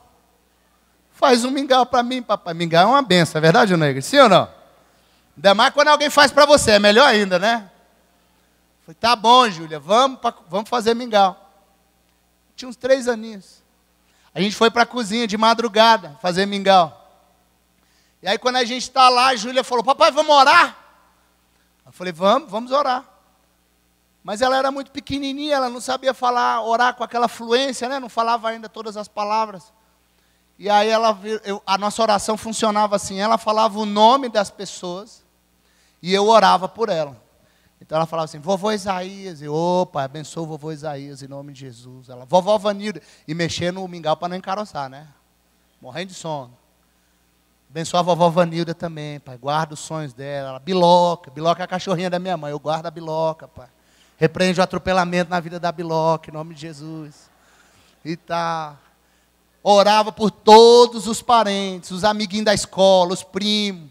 Faz 1.22 1.46
um 1.46 1.52
mingau 1.52 1.86
para 1.86 2.02
mim, 2.02 2.20
papai. 2.24 2.56
Mingau 2.56 2.82
é 2.82 2.86
uma 2.88 3.02
benção, 3.04 3.38
é 3.38 3.42
verdade, 3.44 3.78
negro? 3.78 4.02
Sim 4.02 4.18
ou 4.22 4.28
não? 4.28 4.50
Ainda 5.38 5.54
mais 5.54 5.72
quando 5.72 5.90
alguém 5.90 6.10
faz 6.10 6.32
para 6.32 6.48
você, 6.48 6.72
é 6.72 6.80
melhor 6.80 7.06
ainda, 7.08 7.38
né? 7.38 7.70
Falei, 8.82 8.98
tá 9.00 9.16
bom, 9.16 9.48
Júlia, 9.48 9.80
vamos, 9.80 10.20
pra, 10.20 10.34
vamos 10.50 10.68
fazer 10.68 10.96
mingau. 10.96 11.38
Tinha 12.56 12.68
uns 12.68 12.76
três 12.76 13.08
aninhos. 13.08 13.62
A 14.34 14.42
gente 14.42 14.56
foi 14.56 14.72
para 14.72 14.82
a 14.82 14.86
cozinha 14.86 15.28
de 15.28 15.38
madrugada 15.38 16.18
fazer 16.24 16.48
mingau. 16.48 16.98
E 18.24 18.28
aí 18.28 18.40
quando 18.40 18.56
a 18.56 18.66
gente 18.66 18.82
está 18.82 19.08
lá, 19.08 19.28
a 19.28 19.36
Júlia 19.36 19.64
falou, 19.64 19.84
papai, 19.84 20.12
vamos 20.12 20.36
orar? 20.36 20.76
Eu 21.86 21.92
falei, 21.92 22.12
vamos, 22.12 22.50
vamos 22.50 22.72
orar. 22.72 23.06
Mas 24.24 24.42
ela 24.42 24.58
era 24.58 24.72
muito 24.72 24.90
pequenininha, 24.90 25.58
ela 25.58 25.70
não 25.70 25.82
sabia 25.82 26.16
falar, 26.16 26.64
orar 26.64 26.96
com 26.96 27.04
aquela 27.04 27.28
fluência, 27.28 27.88
né? 27.88 28.00
não 28.00 28.10
falava 28.10 28.50
ainda 28.50 28.68
todas 28.68 28.98
as 28.98 29.08
palavras. 29.08 29.72
E 30.62 30.70
aí 30.70 30.90
ela, 30.90 31.20
eu, 31.44 31.60
a 31.66 31.76
nossa 31.76 32.00
oração 32.04 32.38
funcionava 32.38 32.96
assim, 32.96 33.20
ela 33.20 33.36
falava 33.36 33.80
o 33.80 33.86
nome 33.86 34.30
das 34.30 34.52
pessoas 34.52 35.24
e 36.00 36.14
eu 36.14 36.28
orava 36.28 36.70
por 36.70 36.88
ela. 36.88 37.20
Então 37.82 37.96
ela 37.96 38.06
falava 38.06 38.26
assim, 38.26 38.38
vovô 38.38 38.72
Isaías, 38.72 39.42
e 39.42 39.48
opa, 39.48 40.04
abençoa 40.04 40.44
o 40.44 40.46
vovô 40.46 40.72
Isaías 40.72 41.24
em 41.24 41.28
nome 41.28 41.52
de 41.52 41.62
Jesus. 41.62 42.10
Ela, 42.10 42.26
vovó 42.26 42.60
Vanilda, 42.60 43.02
e 43.28 43.34
mexendo 43.34 43.82
no 43.82 43.88
mingau 43.88 44.16
para 44.16 44.28
não 44.28 44.36
encaroçar, 44.36 44.88
né? 44.88 45.08
Morrendo 45.82 46.10
de 46.10 46.14
sono. 46.14 46.56
Abençoa 47.68 48.02
a 48.02 48.04
vovó 48.04 48.30
Vanilda 48.30 48.76
também, 48.76 49.20
pai. 49.20 49.40
Guarda 49.40 49.74
os 49.74 49.80
sonhos 49.80 50.14
dela. 50.14 50.50
Ela, 50.50 50.60
biloca, 50.60 51.32
biloca 51.32 51.64
é 51.64 51.66
a 51.66 51.68
cachorrinha 51.68 52.12
da 52.12 52.20
minha 52.20 52.38
mãe. 52.38 52.52
Eu 52.52 52.60
guardo 52.60 52.86
a 52.86 52.92
biloca, 52.92 53.48
pai. 53.48 53.68
Repreende 54.16 54.60
o 54.60 54.64
atropelamento 54.64 55.32
na 55.32 55.40
vida 55.40 55.60
da 55.60 55.72
biloca, 55.72 56.30
em 56.30 56.34
nome 56.34 56.54
de 56.54 56.62
Jesus. 56.62 57.32
E 58.06 58.16
tá. 58.16 58.78
Orava 59.64 60.12
por 60.12 60.32
todos 60.32 61.08
os 61.08 61.22
parentes, 61.22 61.92
os 61.92 62.04
amiguinhos 62.04 62.46
da 62.46 62.54
escola, 62.54 63.14
os 63.14 63.24
primos. 63.24 63.90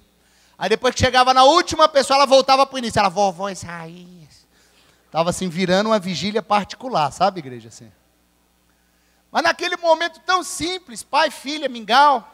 Aí 0.58 0.68
depois 0.68 0.94
que 0.94 1.00
chegava 1.00 1.32
na 1.32 1.44
última 1.44 1.88
pessoa, 1.88 2.18
ela 2.18 2.26
voltava 2.26 2.66
para 2.66 2.74
o 2.74 2.78
início. 2.78 2.98
Ela, 2.98 3.08
vovó 3.08 3.48
Isaías. 3.48 4.46
Estava 5.06 5.30
assim, 5.30 5.48
virando 5.48 5.88
uma 5.88 5.98
vigília 5.98 6.42
particular, 6.42 7.10
sabe, 7.12 7.38
igreja? 7.38 7.68
Assim. 7.68 7.90
Mas 9.30 9.42
naquele 9.42 9.76
momento 9.76 10.20
tão 10.20 10.42
simples, 10.42 11.02
pai, 11.02 11.30
filha, 11.30 11.68
mingau. 11.68 12.28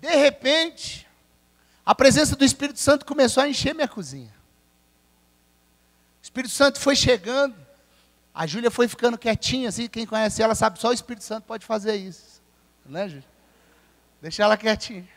De 0.00 0.14
repente, 0.14 1.06
a 1.84 1.94
presença 1.94 2.36
do 2.36 2.44
Espírito 2.44 2.78
Santo 2.78 3.04
começou 3.04 3.42
a 3.42 3.48
encher 3.48 3.74
minha 3.74 3.88
cozinha. 3.88 4.34
O 6.20 6.22
Espírito 6.22 6.52
Santo 6.52 6.78
foi 6.78 6.94
chegando. 6.94 7.63
A 8.34 8.46
Júlia 8.46 8.70
foi 8.70 8.88
ficando 8.88 9.16
quietinha, 9.16 9.68
assim, 9.68 9.86
quem 9.88 10.04
conhece 10.04 10.42
ela 10.42 10.54
sabe, 10.54 10.80
só 10.80 10.88
o 10.88 10.92
Espírito 10.92 11.24
Santo 11.24 11.44
pode 11.44 11.64
fazer 11.64 11.94
isso. 11.94 12.42
Né, 12.84 13.08
Júlia? 13.08 13.24
Deixa 14.20 14.42
ela 14.42 14.56
quietinha. 14.56 15.08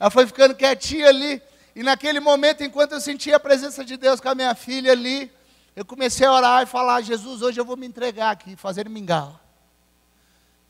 Ela 0.00 0.10
foi 0.10 0.26
ficando 0.26 0.54
quietinha 0.54 1.08
ali. 1.08 1.40
E 1.74 1.82
naquele 1.82 2.18
momento, 2.18 2.64
enquanto 2.64 2.92
eu 2.92 3.00
sentia 3.00 3.36
a 3.36 3.40
presença 3.40 3.84
de 3.84 3.96
Deus 3.96 4.20
com 4.20 4.28
a 4.28 4.34
minha 4.34 4.54
filha 4.54 4.92
ali, 4.92 5.30
eu 5.76 5.84
comecei 5.84 6.26
a 6.26 6.32
orar 6.32 6.62
e 6.62 6.66
falar: 6.66 7.02
Jesus, 7.02 7.42
hoje 7.42 7.60
eu 7.60 7.64
vou 7.64 7.76
me 7.76 7.86
entregar 7.86 8.30
aqui, 8.30 8.56
fazer 8.56 8.88
mingau. 8.88 9.38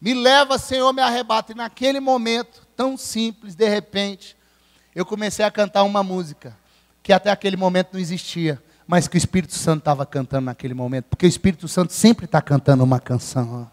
Me 0.01 0.13
leva, 0.13 0.59
Senhor, 0.59 0.93
me 0.93 1.01
arrebata. 1.01 1.53
E 1.53 1.55
naquele 1.55 2.01
momento, 2.01 2.67
tão 2.77 2.97
simples, 2.97 3.55
de 3.55 3.69
repente, 3.69 4.37
eu 4.95 5.07
comecei 5.07 5.45
a 5.45 5.51
cantar 5.51 5.85
uma 5.85 6.03
música 6.03 6.57
que 7.03 7.13
até 7.13 7.31
aquele 7.31 7.57
momento 7.57 7.91
não 7.93 8.01
existia, 8.01 8.61
mas 8.87 9.09
que 9.09 9.17
o 9.17 9.19
Espírito 9.19 9.55
Santo 9.55 9.81
estava 9.81 10.07
cantando 10.07 10.47
naquele 10.47 10.75
momento, 10.75 11.07
porque 11.07 11.27
o 11.27 11.29
Espírito 11.29 11.67
Santo 11.67 11.93
sempre 11.93 12.27
está 12.27 12.41
cantando 12.41 12.85
uma 12.85 13.01
canção. 13.01 13.71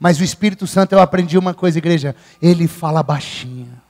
Mas 0.00 0.18
o 0.18 0.24
Espírito 0.24 0.66
Santo, 0.66 0.92
eu 0.92 1.00
aprendi 1.00 1.36
uma 1.36 1.52
coisa, 1.52 1.76
igreja, 1.78 2.16
ele 2.40 2.66
fala 2.66 3.02
baixinho. 3.02 3.80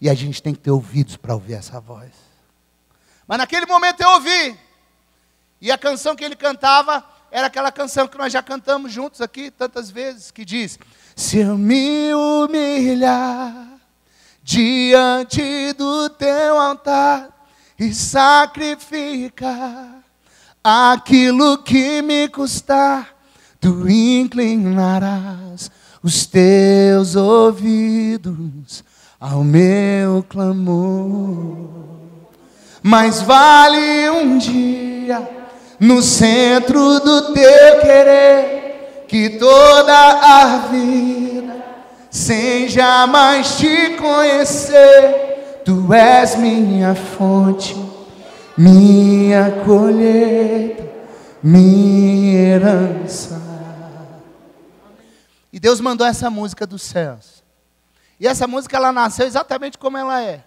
E 0.00 0.08
a 0.08 0.14
gente 0.14 0.42
tem 0.42 0.54
que 0.54 0.60
ter 0.60 0.70
ouvidos 0.70 1.16
para 1.16 1.34
ouvir 1.34 1.54
essa 1.54 1.80
voz. 1.80 2.12
Mas 3.26 3.38
naquele 3.38 3.66
momento 3.66 4.00
eu 4.00 4.08
ouvi. 4.10 4.56
E 5.60 5.70
a 5.70 5.78
canção 5.78 6.14
que 6.14 6.24
ele 6.24 6.36
cantava 6.36 7.04
era 7.30 7.48
aquela 7.48 7.72
canção 7.72 8.06
que 8.06 8.16
nós 8.16 8.32
já 8.32 8.42
cantamos 8.42 8.92
juntos 8.92 9.20
aqui 9.20 9.50
tantas 9.50 9.90
vezes, 9.90 10.30
que 10.30 10.44
diz: 10.44 10.78
Se 11.16 11.38
eu 11.38 11.58
me 11.58 12.14
humilhar 12.14 13.66
diante 14.42 15.72
do 15.72 16.10
teu 16.10 16.58
altar 16.58 17.33
e 17.84 17.94
sacrificar 17.94 19.44
aquilo 20.62 21.58
que 21.58 22.00
me 22.00 22.28
custar, 22.28 23.08
tu 23.60 23.88
inclinarás 23.88 25.70
os 26.02 26.26
teus 26.26 27.16
ouvidos 27.16 28.82
ao 29.20 29.44
meu 29.44 30.24
clamor. 30.28 31.84
Mas 32.82 33.22
vale 33.22 34.10
um 34.10 34.38
dia 34.38 35.26
no 35.78 36.02
centro 36.02 37.00
do 37.00 37.32
teu 37.32 37.80
querer 37.80 39.04
que 39.08 39.30
toda 39.30 39.94
a 39.94 40.58
vida 40.68 41.64
sem 42.10 42.68
jamais 42.68 43.56
te 43.56 43.90
conhecer, 43.96 45.33
tu 45.64 45.92
és 45.92 46.36
minha 46.36 46.94
fonte, 46.94 47.74
minha 48.56 49.50
colheita, 49.64 50.84
minha 51.42 52.38
herança. 52.38 53.42
E 55.52 55.60
Deus 55.60 55.80
mandou 55.80 56.06
essa 56.06 56.28
música 56.28 56.66
dos 56.66 56.82
céus. 56.82 57.42
E 58.18 58.26
essa 58.26 58.46
música 58.46 58.76
ela 58.76 58.92
nasceu 58.92 59.26
exatamente 59.26 59.78
como 59.78 59.96
ela 59.96 60.20
é. 60.22 60.44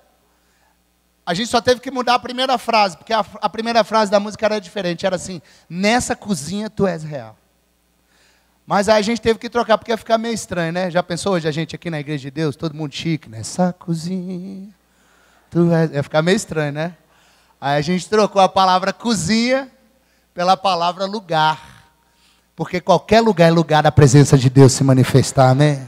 A 1.26 1.34
gente 1.34 1.50
só 1.50 1.60
teve 1.60 1.82
que 1.82 1.92
mudar 1.92 2.16
a 2.16 2.20
primeira 2.20 2.58
frase, 2.58 2.96
porque 2.96 3.12
a, 3.12 3.26
a 3.42 3.50
primeira 3.50 3.84
frase 3.84 4.10
da 4.10 4.20
música 4.20 4.46
era 4.46 4.62
diferente. 4.62 5.06
Era 5.06 5.18
assim: 5.18 5.42
Nessa 5.70 6.16
cozinha 6.16 6.70
tu 6.70 6.88
és 6.88 7.04
real. 7.04 7.38
Mas 8.66 8.90
aí 8.90 9.00
a 9.00 9.02
gente 9.02 9.22
teve 9.22 9.40
que 9.40 9.50
trocar, 9.50 9.78
porque 9.78 9.92
ia 9.92 9.98
ficar 9.98 10.18
meio 10.18 10.34
estranho, 10.34 10.74
né? 10.74 10.92
Já 10.92 11.02
pensou 11.02 11.34
hoje 11.34 11.48
a 11.48 11.52
gente 11.52 11.74
aqui 11.74 11.90
na 11.90 12.02
igreja 12.02 12.24
de 12.24 12.32
Deus, 12.32 12.56
todo 12.56 12.76
mundo 12.76 12.94
chique, 12.94 13.30
nessa 13.30 13.72
cozinha. 13.72 14.76
Tu 15.50 15.72
és... 15.72 15.92
Ia 15.92 16.04
ficar 16.04 16.22
meio 16.22 16.36
estranho, 16.36 16.74
né? 16.74 16.94
Aí 17.60 17.77
a 17.77 17.82
gente 17.82 18.08
trocou 18.08 18.42
a 18.42 18.50
palavra 18.50 18.94
cozinha 18.94 19.70
pela 20.34 20.56
palavra 20.56 21.06
lugar. 21.06 21.60
Porque 22.56 22.82
qualquer 22.82 23.22
lugar 23.22 23.48
é 23.48 23.51
lugar 23.51 23.84
da 23.84 23.92
presença 23.92 24.38
de 24.38 24.50
Deus 24.50 24.74
se 24.74 24.84
manifestar, 24.84 25.56
né? 25.56 25.88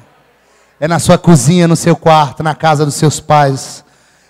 É 0.79 0.87
na 0.87 0.99
sua 0.99 1.17
cozinha, 1.17 1.67
no 1.67 1.75
seu 1.75 1.95
quarto, 1.95 2.41
na 2.41 2.55
casa 2.55 2.85
dos 2.85 2.95
seus 2.95 3.19
pais, 3.19 3.83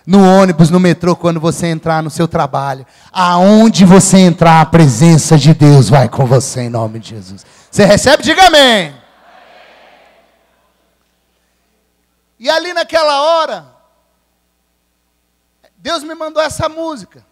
no 0.06 0.24
ônibus, 0.24 0.70
no 0.70 0.80
metrô, 0.80 1.14
quando 1.14 1.38
você 1.38 1.68
entrar 1.68 2.02
no 2.02 2.10
seu 2.10 2.26
trabalho. 2.26 2.84
Aonde 3.12 3.84
você 3.84 4.18
entrar, 4.18 4.60
a 4.60 4.66
presença 4.66 5.38
de 5.38 5.54
Deus 5.54 5.88
vai 5.88 6.08
com 6.08 6.26
você 6.26 6.62
em 6.62 6.70
nome 6.70 6.98
de 6.98 7.10
Jesus. 7.10 7.46
Você 7.70 7.84
recebe? 7.84 8.22
Diga 8.22 8.46
amém. 8.46 8.94
E 12.38 12.48
ali 12.48 12.72
naquela 12.72 13.20
hora, 13.22 13.79
Deus 15.80 16.02
me 16.04 16.14
mandou 16.14 16.42
essa 16.42 16.68
música. 16.68 17.24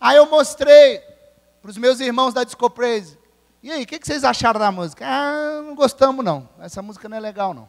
Aí 0.00 0.16
eu 0.16 0.26
mostrei 0.26 1.00
para 1.60 1.70
os 1.70 1.76
meus 1.76 1.98
irmãos 1.98 2.32
da 2.32 2.44
Disco 2.44 2.70
Praise. 2.70 3.18
E 3.62 3.72
aí, 3.72 3.82
o 3.82 3.86
que, 3.86 3.98
que 3.98 4.06
vocês 4.06 4.22
acharam 4.22 4.60
da 4.60 4.70
música? 4.70 5.04
Ah, 5.06 5.62
não 5.62 5.74
gostamos 5.74 6.24
não. 6.24 6.48
Essa 6.60 6.80
música 6.80 7.08
não 7.08 7.16
é 7.16 7.20
legal 7.20 7.52
não. 7.52 7.68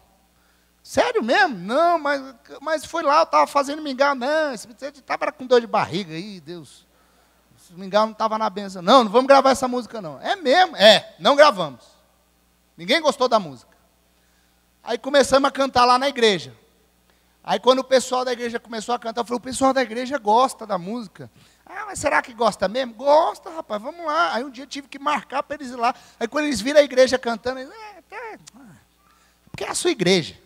Sério 0.83 1.24
mesmo? 1.24 1.57
Não, 1.57 1.98
mas, 1.98 2.21
mas 2.62 2.86
foi 2.86 3.03
lá, 3.03 3.19
eu 3.19 3.24
estava 3.24 3.48
fazendo 3.48 3.81
mingau. 3.81 4.13
Não, 4.15 4.53
esse 4.53 4.67
estava 4.69 5.31
com 5.31 5.45
dor 5.45 5.62
de 5.62 5.67
barriga 5.67 6.13
aí, 6.13 6.39
Deus. 6.39 6.86
Esse 7.57 7.74
mingau 7.74 8.05
não 8.05 8.13
estava 8.13 8.38
na 8.38 8.50
benção. 8.50 8.81
Não, 8.81 9.03
não 9.03 9.12
vamos 9.12 9.27
gravar 9.27 9.51
essa 9.51 9.67
música 9.67 10.01
não. 10.01 10.21
É 10.21 10.36
mesmo? 10.36 10.75
É, 10.75 11.15
não 11.19 11.36
gravamos. 11.36 11.86
Ninguém 12.77 13.01
gostou 13.01 13.27
da 13.27 13.39
música. 13.39 13.75
Aí 14.83 14.98
começamos 14.98 15.48
a 15.48 15.51
cantar 15.51 15.86
lá 15.86 15.98
na 15.98 16.09
igreja. 16.09 16.53
Aí 17.43 17.60
quando 17.60 17.79
o 17.79 17.84
pessoal 17.84 18.25
da 18.25 18.34
igreja 18.34 18.60
começou 18.60 18.93
a 18.93 19.00
cantar, 19.00 19.22
eu 19.22 19.25
falei, 19.25 19.38
o 19.38 19.41
pessoal 19.41 19.74
da 19.74 19.81
igreja 19.81 20.17
gosta 20.17 20.67
da 20.67 20.77
música. 20.77 21.31
Ah, 21.65 21.86
mas 21.88 22.00
será 22.00 22.22
que 22.22 22.34
gosta 22.34 22.67
mesmo? 22.67 22.93
Gosta, 22.93 23.50
rapaz, 23.50 23.81
vamos 23.81 24.05
lá. 24.05 24.34
Aí 24.34 24.43
um 24.43 24.50
dia 24.50 24.63
eu 24.63 24.67
tive 24.67 24.88
que 24.88 25.00
marcar 25.00 25.43
para 25.43 25.55
eles 25.55 25.72
ir 25.72 25.75
lá. 25.75 25.93
Aí 26.19 26.27
quando 26.27 26.46
eles 26.46 26.60
viram 26.60 26.79
a 26.79 26.84
igreja 26.84 27.17
cantando, 27.17 27.60
eles, 27.60 27.72
é, 27.72 28.15
é, 28.15 28.38
porque 29.51 29.63
é 29.63 29.69
a 29.69 29.75
sua 29.75 29.91
igreja. 29.91 30.38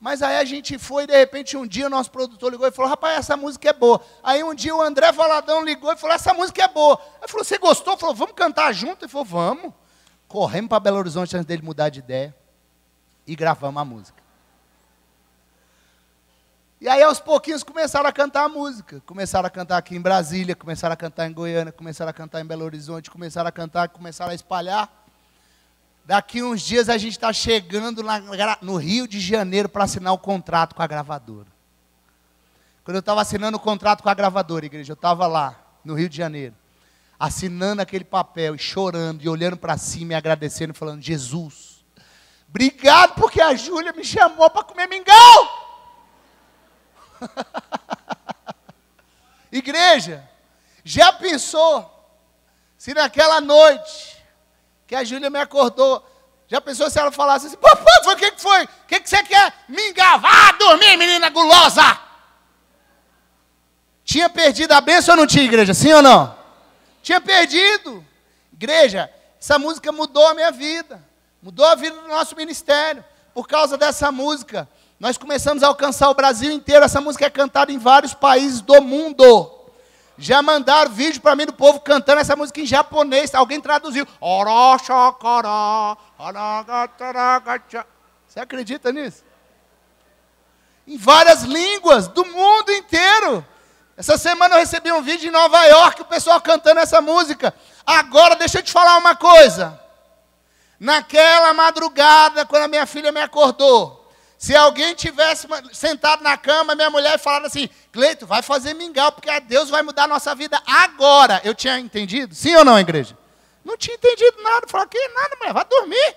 Mas 0.00 0.22
aí 0.22 0.38
a 0.38 0.44
gente 0.44 0.78
foi, 0.78 1.06
de 1.06 1.14
repente, 1.14 1.58
um 1.58 1.66
dia 1.66 1.86
o 1.86 1.90
nosso 1.90 2.10
produtor 2.10 2.50
ligou 2.50 2.66
e 2.66 2.70
falou: 2.70 2.88
Rapaz, 2.88 3.18
essa 3.18 3.36
música 3.36 3.68
é 3.68 3.72
boa. 3.72 4.00
Aí 4.22 4.42
um 4.42 4.54
dia 4.54 4.74
o 4.74 4.80
André 4.80 5.12
Valadão 5.12 5.62
ligou 5.62 5.92
e 5.92 5.96
falou: 5.96 6.16
Essa 6.16 6.32
música 6.32 6.62
é 6.62 6.68
boa. 6.68 6.98
Aí 7.20 7.28
falou: 7.28 7.44
Você 7.44 7.58
gostou? 7.58 7.98
Falou: 7.98 8.14
Vamos 8.14 8.34
cantar 8.34 8.72
junto? 8.72 9.04
Ele 9.04 9.12
falou: 9.12 9.26
Vamos. 9.26 9.74
Corremos 10.26 10.70
para 10.70 10.80
Belo 10.80 10.96
Horizonte 10.96 11.36
antes 11.36 11.44
dele 11.44 11.60
mudar 11.60 11.90
de 11.90 11.98
ideia 11.98 12.34
e 13.26 13.36
gravamos 13.36 13.82
a 13.82 13.84
música. 13.84 14.19
E 16.80 16.88
aí, 16.88 17.02
aos 17.02 17.20
pouquinhos, 17.20 17.62
começaram 17.62 18.08
a 18.08 18.12
cantar 18.12 18.44
a 18.44 18.48
música. 18.48 19.02
Começaram 19.04 19.46
a 19.46 19.50
cantar 19.50 19.76
aqui 19.76 19.94
em 19.94 20.00
Brasília, 20.00 20.56
começaram 20.56 20.94
a 20.94 20.96
cantar 20.96 21.28
em 21.28 21.32
Goiânia, 21.32 21.70
começaram 21.70 22.08
a 22.08 22.12
cantar 22.12 22.40
em 22.40 22.46
Belo 22.46 22.64
Horizonte, 22.64 23.10
começaram 23.10 23.48
a 23.48 23.52
cantar, 23.52 23.90
começaram 23.90 24.32
a 24.32 24.34
espalhar. 24.34 24.90
Daqui 26.06 26.42
uns 26.42 26.62
dias 26.62 26.88
a 26.88 26.96
gente 26.96 27.12
está 27.12 27.34
chegando 27.34 28.02
na, 28.02 28.56
no 28.62 28.76
Rio 28.76 29.06
de 29.06 29.20
Janeiro 29.20 29.68
para 29.68 29.84
assinar 29.84 30.14
o 30.14 30.18
contrato 30.18 30.74
com 30.74 30.82
a 30.82 30.86
gravadora. 30.86 31.48
Quando 32.82 32.94
eu 32.94 33.00
estava 33.00 33.20
assinando 33.20 33.58
o 33.58 33.60
contrato 33.60 34.02
com 34.02 34.08
a 34.08 34.14
gravadora, 34.14 34.64
igreja, 34.64 34.92
eu 34.92 34.94
estava 34.94 35.26
lá, 35.26 35.54
no 35.84 35.92
Rio 35.92 36.08
de 36.08 36.16
Janeiro, 36.16 36.54
assinando 37.18 37.82
aquele 37.82 38.04
papel 38.04 38.54
e 38.54 38.58
chorando 38.58 39.22
e 39.22 39.28
olhando 39.28 39.58
para 39.58 39.76
cima 39.76 40.14
e 40.14 40.16
agradecendo, 40.16 40.72
falando: 40.72 41.02
Jesus, 41.02 41.84
obrigado 42.48 43.16
porque 43.16 43.42
a 43.42 43.54
Júlia 43.54 43.92
me 43.92 44.02
chamou 44.02 44.48
para 44.48 44.64
comer 44.64 44.88
mingau. 44.88 45.59
igreja, 49.52 50.28
já 50.84 51.12
pensou 51.12 51.88
se 52.76 52.94
naquela 52.94 53.40
noite 53.40 54.16
que 54.86 54.94
a 54.94 55.04
Júlia 55.04 55.30
me 55.30 55.38
acordou. 55.38 56.06
Já 56.48 56.60
pensou 56.60 56.90
se 56.90 56.98
ela 56.98 57.12
falasse 57.12 57.46
assim, 57.46 57.56
papai, 57.56 58.12
o 58.12 58.16
que, 58.16 58.32
foi? 58.36 58.64
O 58.64 58.68
que, 58.88 59.00
que 59.00 59.08
você 59.08 59.22
quer? 59.22 59.54
Me 59.68 59.90
engavar, 59.90 60.58
dormir, 60.58 60.96
menina 60.96 61.30
gulosa. 61.30 62.00
Tinha 64.04 64.28
perdido 64.28 64.72
a 64.72 64.80
bênção 64.80 65.14
ou 65.14 65.20
não 65.20 65.26
tinha, 65.28 65.44
igreja? 65.44 65.72
Sim 65.72 65.92
ou 65.92 66.02
não? 66.02 66.36
Tinha 67.02 67.20
perdido. 67.20 68.04
Igreja, 68.52 69.08
essa 69.40 69.60
música 69.60 69.92
mudou 69.92 70.26
a 70.26 70.34
minha 70.34 70.50
vida. 70.50 71.00
Mudou 71.40 71.64
a 71.64 71.76
vida 71.76 71.94
do 71.94 72.08
nosso 72.08 72.34
ministério. 72.34 73.04
Por 73.32 73.46
causa 73.46 73.78
dessa 73.78 74.10
música, 74.10 74.68
nós 75.00 75.16
começamos 75.16 75.62
a 75.62 75.68
alcançar 75.68 76.10
o 76.10 76.14
Brasil 76.14 76.52
inteiro. 76.52 76.84
Essa 76.84 77.00
música 77.00 77.24
é 77.24 77.30
cantada 77.30 77.72
em 77.72 77.78
vários 77.78 78.12
países 78.12 78.60
do 78.60 78.82
mundo. 78.82 79.50
Já 80.18 80.42
mandaram 80.42 80.90
vídeo 80.90 81.22
para 81.22 81.34
mim 81.34 81.46
do 81.46 81.54
povo 81.54 81.80
cantando 81.80 82.20
essa 82.20 82.36
música 82.36 82.60
em 82.60 82.66
japonês. 82.66 83.34
Alguém 83.34 83.62
traduziu. 83.62 84.06
Você 88.28 88.40
acredita 88.40 88.92
nisso? 88.92 89.24
Em 90.86 90.98
várias 90.98 91.44
línguas 91.44 92.06
do 92.06 92.22
mundo 92.26 92.70
inteiro. 92.70 93.42
Essa 93.96 94.18
semana 94.18 94.56
eu 94.56 94.58
recebi 94.58 94.92
um 94.92 95.00
vídeo 95.00 95.28
em 95.28 95.32
Nova 95.32 95.64
York, 95.64 96.02
o 96.02 96.06
pessoal 96.06 96.38
cantando 96.42 96.80
essa 96.80 97.00
música. 97.00 97.54
Agora, 97.86 98.36
deixa 98.36 98.58
eu 98.58 98.62
te 98.62 98.70
falar 98.70 98.98
uma 98.98 99.16
coisa. 99.16 99.80
Naquela 100.78 101.54
madrugada, 101.54 102.44
quando 102.44 102.64
a 102.64 102.68
minha 102.68 102.86
filha 102.86 103.10
me 103.10 103.20
acordou, 103.20 103.99
se 104.40 104.56
alguém 104.56 104.94
tivesse 104.94 105.46
sentado 105.70 106.22
na 106.22 106.34
cama, 106.34 106.74
minha 106.74 106.88
mulher 106.88 107.18
falando 107.18 107.44
assim, 107.44 107.68
Cleito, 107.92 108.26
vai 108.26 108.40
fazer 108.40 108.72
mingau, 108.72 109.12
porque 109.12 109.38
Deus 109.40 109.68
vai 109.68 109.82
mudar 109.82 110.04
a 110.04 110.08
nossa 110.08 110.34
vida 110.34 110.58
agora. 110.66 111.42
Eu 111.44 111.54
tinha 111.54 111.78
entendido? 111.78 112.34
Sim 112.34 112.56
ou 112.56 112.64
não, 112.64 112.80
igreja? 112.80 113.14
Não 113.62 113.76
tinha 113.76 113.96
entendido 113.96 114.42
nada. 114.42 114.66
Falei, 114.66 114.86
que 114.86 115.08
nada, 115.08 115.36
mulher, 115.38 115.52
vai 115.52 115.64
dormir. 115.66 116.16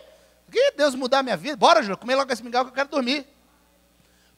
Que 0.49 0.71
Deus 0.71 0.95
mudar 0.95 1.19
a 1.19 1.23
minha 1.23 1.35
vida? 1.35 1.57
Bora, 1.57 1.81
Júlio, 1.81 1.97
comer 1.97 2.15
logo 2.15 2.31
esse 2.31 2.41
mingau 2.41 2.63
que 2.63 2.71
eu 2.71 2.73
quero 2.73 2.87
dormir. 2.87 3.27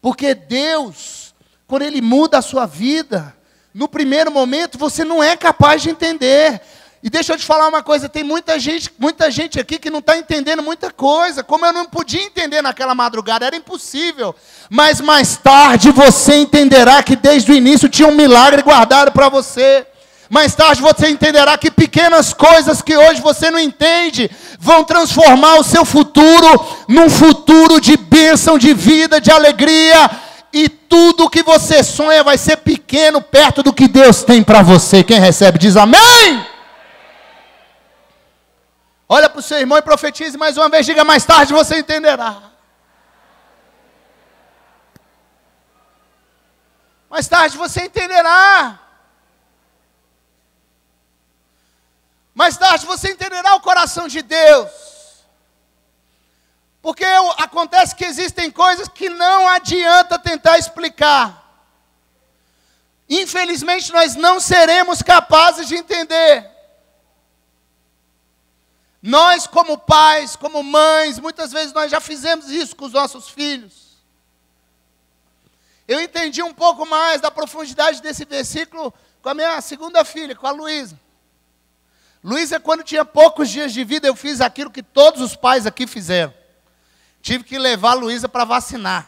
Porque 0.01 0.33
Deus, 0.33 1.35
quando 1.67 1.83
Ele 1.83 2.01
muda 2.01 2.39
a 2.39 2.41
sua 2.41 2.65
vida, 2.65 3.37
no 3.71 3.87
primeiro 3.87 4.31
momento 4.31 4.79
você 4.79 5.05
não 5.05 5.23
é 5.23 5.37
capaz 5.37 5.83
de 5.83 5.91
entender. 5.91 6.59
E 7.05 7.09
deixa 7.11 7.33
eu 7.33 7.37
te 7.37 7.45
falar 7.45 7.67
uma 7.67 7.83
coisa, 7.83 8.09
tem 8.09 8.23
muita 8.23 8.57
gente, 8.57 8.89
muita 8.97 9.29
gente 9.29 9.59
aqui 9.59 9.77
que 9.77 9.91
não 9.91 9.99
está 9.99 10.17
entendendo 10.17 10.63
muita 10.63 10.89
coisa, 10.89 11.43
como 11.43 11.63
eu 11.63 11.71
não 11.71 11.85
podia 11.85 12.23
entender 12.23 12.63
naquela 12.63 12.95
madrugada, 12.95 13.45
era 13.45 13.55
impossível. 13.55 14.33
Mas 14.71 14.99
mais 14.99 15.37
tarde 15.37 15.91
você 15.91 16.33
entenderá 16.33 17.03
que 17.03 17.15
desde 17.15 17.51
o 17.51 17.55
início 17.55 17.87
tinha 17.87 18.07
um 18.07 18.15
milagre 18.15 18.63
guardado 18.63 19.11
para 19.11 19.29
você. 19.29 19.85
Mais 20.31 20.55
tarde 20.55 20.81
você 20.81 21.07
entenderá 21.07 21.55
que 21.59 21.69
pequenas 21.69 22.33
coisas 22.33 22.81
que 22.81 22.97
hoje 22.97 23.21
você 23.21 23.51
não 23.51 23.59
entende 23.59 24.27
vão 24.59 24.83
transformar 24.83 25.59
o 25.59 25.63
seu 25.63 25.85
futuro 25.85 26.65
num 26.87 27.07
futuro 27.07 27.79
de 27.79 27.95
bênção, 27.97 28.57
de 28.57 28.73
vida, 28.73 29.21
de 29.21 29.29
alegria. 29.29 30.09
E 30.51 30.67
tudo 30.67 31.29
que 31.29 31.43
você 31.43 31.83
sonha 31.83 32.23
vai 32.23 32.39
ser 32.39 32.57
pequeno 32.57 33.21
perto 33.21 33.61
do 33.61 33.71
que 33.71 33.87
Deus 33.87 34.23
tem 34.23 34.41
para 34.41 34.63
você. 34.63 35.03
Quem 35.03 35.19
recebe 35.19 35.59
diz 35.59 35.77
amém. 35.77 36.54
Olha 39.07 39.29
para 39.29 39.39
o 39.39 39.43
seu 39.43 39.59
irmão 39.59 39.77
e 39.77 39.81
profetize 39.81 40.37
mais 40.37 40.57
uma 40.57 40.67
vez, 40.67 40.85
diga 40.85 41.03
mais 41.03 41.23
tarde 41.23 41.53
você 41.53 41.77
entenderá. 41.79 42.41
Mais 47.09 47.27
tarde 47.27 47.57
você 47.57 47.85
entenderá. 47.85 48.79
Mais 52.33 52.57
tarde 52.57 52.85
você 52.85 53.11
entenderá 53.11 53.55
o 53.55 53.61
coração 53.61 54.07
de 54.07 54.21
Deus. 54.21 54.71
Porque 56.81 57.05
acontece 57.37 57.95
que 57.95 58.05
existem 58.05 58.51
coisas 58.51 58.87
que 58.87 59.09
não 59.09 59.47
adianta 59.47 60.19
tentar 60.19 60.57
explicar. 60.57 61.43
Infelizmente, 63.07 63.91
nós 63.93 64.15
não 64.15 64.39
seremos 64.39 65.01
capazes 65.01 65.67
de 65.67 65.75
entender. 65.75 66.54
Nós, 69.05 69.45
como 69.45 69.77
pais, 69.77 70.35
como 70.35 70.63
mães, 70.63 71.19
muitas 71.19 71.51
vezes 71.51 71.71
nós 71.73 71.91
já 71.91 72.01
fizemos 72.01 72.49
isso 72.49 72.75
com 72.75 72.85
os 72.85 72.91
nossos 72.91 73.29
filhos. 73.29 73.99
Eu 75.87 76.01
entendi 76.01 76.41
um 76.41 76.51
pouco 76.51 76.87
mais 76.87 77.21
da 77.21 77.29
profundidade 77.29 78.01
desse 78.01 78.25
versículo 78.25 78.91
com 79.21 79.29
a 79.29 79.35
minha 79.35 79.61
segunda 79.61 80.03
filha, 80.03 80.35
com 80.35 80.47
a 80.47 80.51
Luísa. 80.51 80.99
Luísa, 82.23 82.59
quando 82.59 82.83
tinha 82.83 83.05
poucos 83.05 83.51
dias 83.51 83.71
de 83.71 83.83
vida, 83.83 84.07
eu 84.07 84.15
fiz 84.15 84.41
aquilo 84.41 84.71
que 84.71 84.81
todos 84.81 85.21
os 85.21 85.35
pais 85.35 85.67
aqui 85.67 85.85
fizeram. 85.85 86.33
Tive 87.21 87.43
que 87.43 87.59
levar 87.59 87.91
a 87.91 87.93
Luísa 87.93 88.27
para 88.27 88.43
vacinar. 88.43 89.07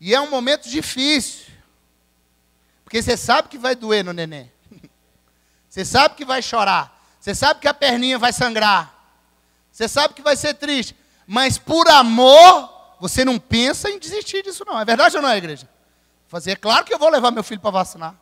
E 0.00 0.12
é 0.12 0.20
um 0.20 0.28
momento 0.28 0.68
difícil. 0.68 1.46
Porque 2.82 3.00
você 3.00 3.16
sabe 3.16 3.48
que 3.48 3.56
vai 3.56 3.76
doer 3.76 4.02
no 4.02 4.12
neném. 4.12 4.50
Você 5.70 5.84
sabe 5.84 6.16
que 6.16 6.24
vai 6.24 6.42
chorar. 6.42 6.95
Você 7.26 7.34
sabe 7.34 7.58
que 7.58 7.66
a 7.66 7.74
perninha 7.74 8.20
vai 8.20 8.32
sangrar. 8.32 8.94
Você 9.72 9.88
sabe 9.88 10.14
que 10.14 10.22
vai 10.22 10.36
ser 10.36 10.54
triste. 10.54 10.94
Mas 11.26 11.58
por 11.58 11.88
amor, 11.88 12.70
você 13.00 13.24
não 13.24 13.36
pensa 13.36 13.90
em 13.90 13.98
desistir 13.98 14.44
disso, 14.44 14.64
não. 14.64 14.78
É 14.78 14.84
verdade 14.84 15.16
ou 15.16 15.22
não 15.22 15.30
é, 15.30 15.36
igreja? 15.36 15.68
Fazer, 16.28 16.52
é 16.52 16.54
claro 16.56 16.84
que 16.84 16.94
eu 16.94 16.98
vou 17.00 17.08
levar 17.08 17.32
meu 17.32 17.42
filho 17.42 17.60
para 17.60 17.72
vacinar. 17.72 18.14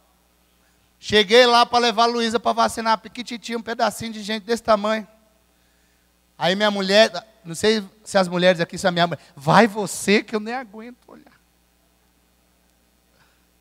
Cheguei 0.98 1.44
lá 1.44 1.66
para 1.66 1.80
levar 1.80 2.04
a 2.04 2.06
Luísa 2.06 2.40
para 2.40 2.54
vacinar, 2.54 2.96
piquititinho, 2.96 3.58
um 3.58 3.62
pedacinho 3.62 4.10
de 4.10 4.22
gente 4.22 4.44
desse 4.44 4.62
tamanho. 4.62 5.06
Aí 6.38 6.56
minha 6.56 6.70
mulher, 6.70 7.12
não 7.44 7.54
sei 7.54 7.84
se 8.02 8.16
as 8.16 8.26
mulheres 8.26 8.58
aqui 8.58 8.78
são 8.78 8.90
minha 8.90 9.06
mãe, 9.06 9.18
vai 9.36 9.66
você 9.66 10.22
que 10.22 10.34
eu 10.34 10.40
nem 10.40 10.54
aguento 10.54 10.96
olhar. 11.06 11.33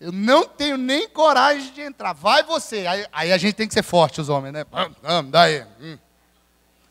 Eu 0.04 0.12
não 0.12 0.46
tenho 0.46 0.76
nem 0.76 1.08
coragem 1.08 1.72
de 1.72 1.80
entrar, 1.80 2.12
vai 2.12 2.44
você. 2.44 2.86
Aí, 2.86 3.08
aí 3.10 3.32
a 3.32 3.38
gente 3.38 3.54
tem 3.54 3.66
que 3.66 3.74
ser 3.74 3.84
forte, 3.84 4.20
os 4.20 4.28
homens, 4.28 4.52
né? 4.52 4.66
Vamos, 5.02 5.32
daí. 5.32 5.66
Hum. 5.80 5.98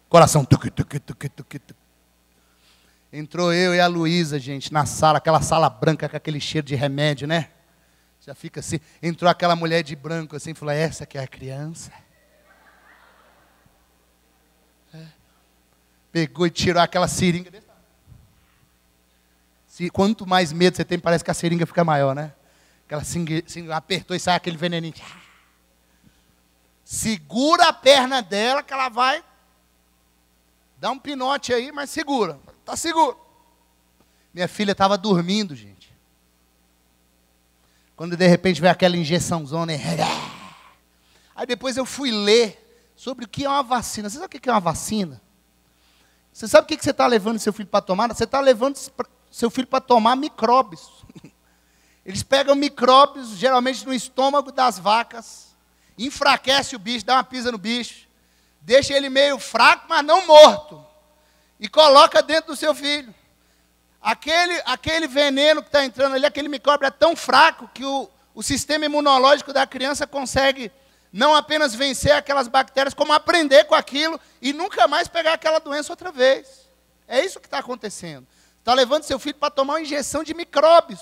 Coração. 0.08 0.46
Tuc, 0.46 0.70
tuc, 0.70 0.98
tuc, 0.98 1.28
tuc, 1.28 1.58
tuc. 1.58 1.76
Entrou 3.12 3.52
eu 3.52 3.74
e 3.74 3.80
a 3.80 3.86
Luísa, 3.86 4.38
gente, 4.38 4.72
na 4.72 4.86
sala, 4.86 5.18
aquela 5.18 5.42
sala 5.42 5.68
branca 5.68 6.08
com 6.08 6.16
aquele 6.16 6.40
cheiro 6.40 6.66
de 6.66 6.74
remédio, 6.74 7.28
né? 7.28 7.50
Já 8.18 8.34
fica 8.34 8.60
assim. 8.60 8.80
Entrou 9.02 9.30
aquela 9.30 9.54
mulher 9.54 9.82
de 9.82 9.94
branco 9.94 10.34
assim, 10.34 10.54
falou: 10.54 10.72
Essa 10.72 11.04
que 11.04 11.18
é 11.18 11.22
a 11.22 11.28
criança. 11.28 11.92
É. 14.94 15.04
Pegou 16.10 16.46
e 16.46 16.50
tirou 16.50 16.80
aquela 16.80 17.08
seringa 17.08 17.62
Se, 19.66 19.90
quanto 19.90 20.26
mais 20.26 20.50
medo 20.50 20.78
você 20.78 20.84
tem, 20.84 20.98
parece 20.98 21.22
que 21.22 21.30
a 21.30 21.34
seringa 21.34 21.66
fica 21.66 21.84
maior, 21.84 22.14
né? 22.14 22.32
Aquela 22.92 23.04
seringa, 23.04 23.74
apertou 23.74 24.14
e 24.14 24.20
sai 24.20 24.36
aquele 24.36 24.58
veneninho. 24.58 24.92
Segura 26.84 27.68
a 27.68 27.72
perna 27.72 28.20
dela 28.20 28.62
que 28.62 28.70
ela 28.70 28.90
vai 28.90 29.24
dar 30.76 30.90
um 30.90 30.98
pinote 30.98 31.54
aí, 31.54 31.72
mas 31.72 31.88
segura. 31.88 32.38
Está 32.60 32.76
seguro. 32.76 33.18
Minha 34.34 34.46
filha 34.46 34.72
estava 34.72 34.98
dormindo, 34.98 35.56
gente. 35.56 35.90
Quando 37.96 38.14
de 38.14 38.26
repente 38.26 38.60
veio 38.60 38.70
aquela 38.70 38.94
injeçãozona. 38.94 39.72
Aí 41.34 41.46
depois 41.46 41.78
eu 41.78 41.86
fui 41.86 42.10
ler 42.10 42.92
sobre 42.94 43.24
o 43.24 43.28
que 43.28 43.46
é 43.46 43.48
uma 43.48 43.62
vacina. 43.62 44.10
Você 44.10 44.18
sabe 44.18 44.36
o 44.36 44.40
que 44.40 44.50
é 44.50 44.52
uma 44.52 44.60
vacina? 44.60 45.22
Você 46.30 46.46
sabe 46.46 46.64
o 46.64 46.68
que 46.68 46.82
você 46.82 46.90
está 46.90 47.06
levando 47.06 47.38
seu 47.38 47.54
filho 47.54 47.68
para 47.68 47.80
tomar? 47.80 48.08
Você 48.08 48.24
está 48.24 48.40
levando 48.40 48.76
seu 49.30 49.50
filho 49.50 49.66
para 49.66 49.80
tomar 49.80 50.14
micróbios. 50.14 51.06
Eles 52.04 52.22
pegam 52.22 52.54
micróbios, 52.54 53.30
geralmente 53.30 53.86
no 53.86 53.94
estômago 53.94 54.50
das 54.50 54.78
vacas, 54.78 55.54
enfraquece 55.96 56.74
o 56.74 56.78
bicho, 56.78 57.06
dá 57.06 57.14
uma 57.14 57.24
pisa 57.24 57.52
no 57.52 57.58
bicho, 57.58 58.08
deixa 58.60 58.94
ele 58.94 59.08
meio 59.08 59.38
fraco, 59.38 59.86
mas 59.88 60.04
não 60.04 60.26
morto 60.26 60.84
e 61.62 61.68
coloca 61.68 62.20
dentro 62.20 62.52
do 62.52 62.56
seu 62.56 62.74
filho. 62.74 63.14
Aquele, 64.00 64.60
aquele 64.64 65.06
veneno 65.06 65.62
que 65.62 65.68
está 65.68 65.84
entrando 65.84 66.16
ali, 66.16 66.26
aquele 66.26 66.48
micróbio 66.48 66.86
é 66.86 66.90
tão 66.90 67.14
fraco 67.14 67.70
que 67.72 67.84
o, 67.84 68.10
o 68.34 68.42
sistema 68.42 68.84
imunológico 68.84 69.52
da 69.52 69.64
criança 69.64 70.04
consegue 70.04 70.72
não 71.12 71.36
apenas 71.36 71.72
vencer 71.72 72.10
aquelas 72.10 72.48
bactérias, 72.48 72.94
como 72.94 73.12
aprender 73.12 73.62
com 73.66 73.76
aquilo 73.76 74.18
e 74.40 74.52
nunca 74.52 74.88
mais 74.88 75.06
pegar 75.06 75.34
aquela 75.34 75.60
doença 75.60 75.92
outra 75.92 76.10
vez. 76.10 76.68
É 77.06 77.24
isso 77.24 77.38
que 77.38 77.46
está 77.46 77.58
acontecendo. 77.58 78.26
Está 78.58 78.74
levando 78.74 79.04
seu 79.04 79.20
filho 79.20 79.36
para 79.36 79.50
tomar 79.50 79.74
uma 79.74 79.82
injeção 79.82 80.24
de 80.24 80.34
micróbios. 80.34 80.98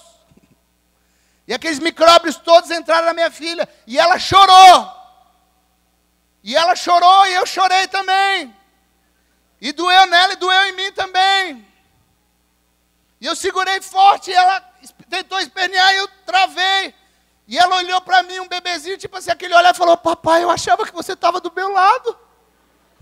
E 1.46 1.54
aqueles 1.54 1.78
micróbios 1.78 2.36
todos 2.36 2.70
entraram 2.70 3.06
na 3.06 3.14
minha 3.14 3.30
filha. 3.30 3.68
E 3.86 3.98
ela 3.98 4.18
chorou. 4.18 5.00
E 6.42 6.56
ela 6.56 6.74
chorou 6.74 7.26
e 7.26 7.34
eu 7.34 7.46
chorei 7.46 7.86
também. 7.88 8.54
E 9.60 9.72
doeu 9.72 10.06
nela 10.06 10.32
e 10.32 10.36
doeu 10.36 10.62
em 10.66 10.72
mim 10.72 10.92
também. 10.92 11.66
E 13.20 13.26
eu 13.26 13.36
segurei 13.36 13.80
forte, 13.82 14.30
e 14.30 14.34
ela 14.34 14.60
tentou 15.10 15.38
espernear 15.40 15.92
e 15.92 15.98
eu 15.98 16.08
travei. 16.24 16.94
E 17.46 17.58
ela 17.58 17.76
olhou 17.76 18.00
para 18.00 18.22
mim, 18.22 18.40
um 18.40 18.48
bebezinho, 18.48 18.96
tipo 18.96 19.16
assim, 19.16 19.30
aquele 19.30 19.54
olhar 19.54 19.74
e 19.74 19.76
falou: 19.76 19.96
Papai, 19.96 20.42
eu 20.42 20.50
achava 20.50 20.86
que 20.86 20.94
você 20.94 21.12
estava 21.12 21.40
do 21.40 21.52
meu 21.54 21.70
lado. 21.70 22.18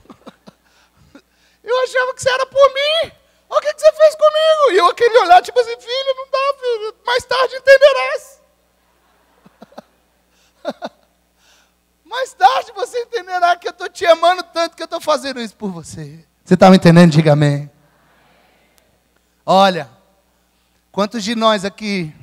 eu 1.63 1.83
achava 1.85 2.15
que 2.15 2.23
você 2.23 2.31
era 2.31 2.47
por 2.47 2.75
mim. 2.75 3.13
Olha 3.51 3.59
o 3.59 3.63
que, 3.63 3.81
você 3.81 3.93
fez 3.93 4.15
comigo. 4.17 4.73
E 4.73 4.77
eu 4.79 4.87
aquele 4.87 5.19
olhar, 5.19 5.41
tipo 5.43 5.59
assim, 5.61 5.81
filho, 5.81 6.15
não 6.17 6.29
dá, 6.29 6.55
filho. 6.61 6.97
Mais 7.07 7.25
tarde 7.25 7.57
entenderás. 7.57 8.43
Mais 12.05 12.33
tarde 12.33 12.73
você 12.73 13.01
entenderá 13.03 13.57
que 13.57 13.69
eu 13.69 13.73
estou 13.73 13.89
te 13.89 14.05
amando 14.07 14.43
tanto 14.45 14.68
que 14.79 14.83
eu 14.83 14.87
estou 14.87 15.01
fazendo 15.01 15.41
isso 15.41 15.57
por 15.57 15.73
você. 15.73 16.25
Você 16.45 16.55
está 16.55 16.71
me 16.71 16.77
entendendo? 16.77 17.11
Diga 17.11 17.33
amém. 17.33 17.69
Olha, 19.45 19.91
quantos 20.93 21.25
de 21.25 21.35
nós 21.35 21.65
aqui 21.65 22.15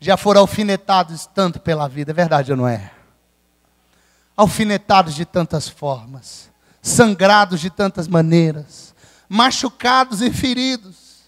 já 0.00 0.16
foram 0.16 0.40
alfinetados 0.40 1.26
tanto 1.26 1.60
pela 1.60 1.88
vida? 1.88 2.10
É 2.10 2.14
verdade 2.14 2.50
ou 2.50 2.56
não 2.56 2.66
é? 2.66 2.90
Alfinetados 4.36 5.14
de 5.14 5.24
tantas 5.24 5.68
formas, 5.68 6.50
sangrados 6.82 7.60
de 7.60 7.70
tantas 7.70 8.08
maneiras, 8.08 8.92
machucados 9.28 10.20
e 10.20 10.32
feridos. 10.32 11.22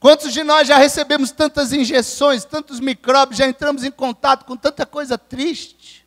Quantos 0.00 0.32
de 0.32 0.42
nós 0.42 0.66
já 0.66 0.78
recebemos 0.78 1.30
tantas 1.30 1.70
injeções, 1.70 2.46
tantos 2.46 2.80
micróbios, 2.80 3.36
já 3.36 3.46
entramos 3.46 3.84
em 3.84 3.90
contato 3.90 4.46
com 4.46 4.56
tanta 4.56 4.86
coisa 4.86 5.18
triste? 5.18 6.03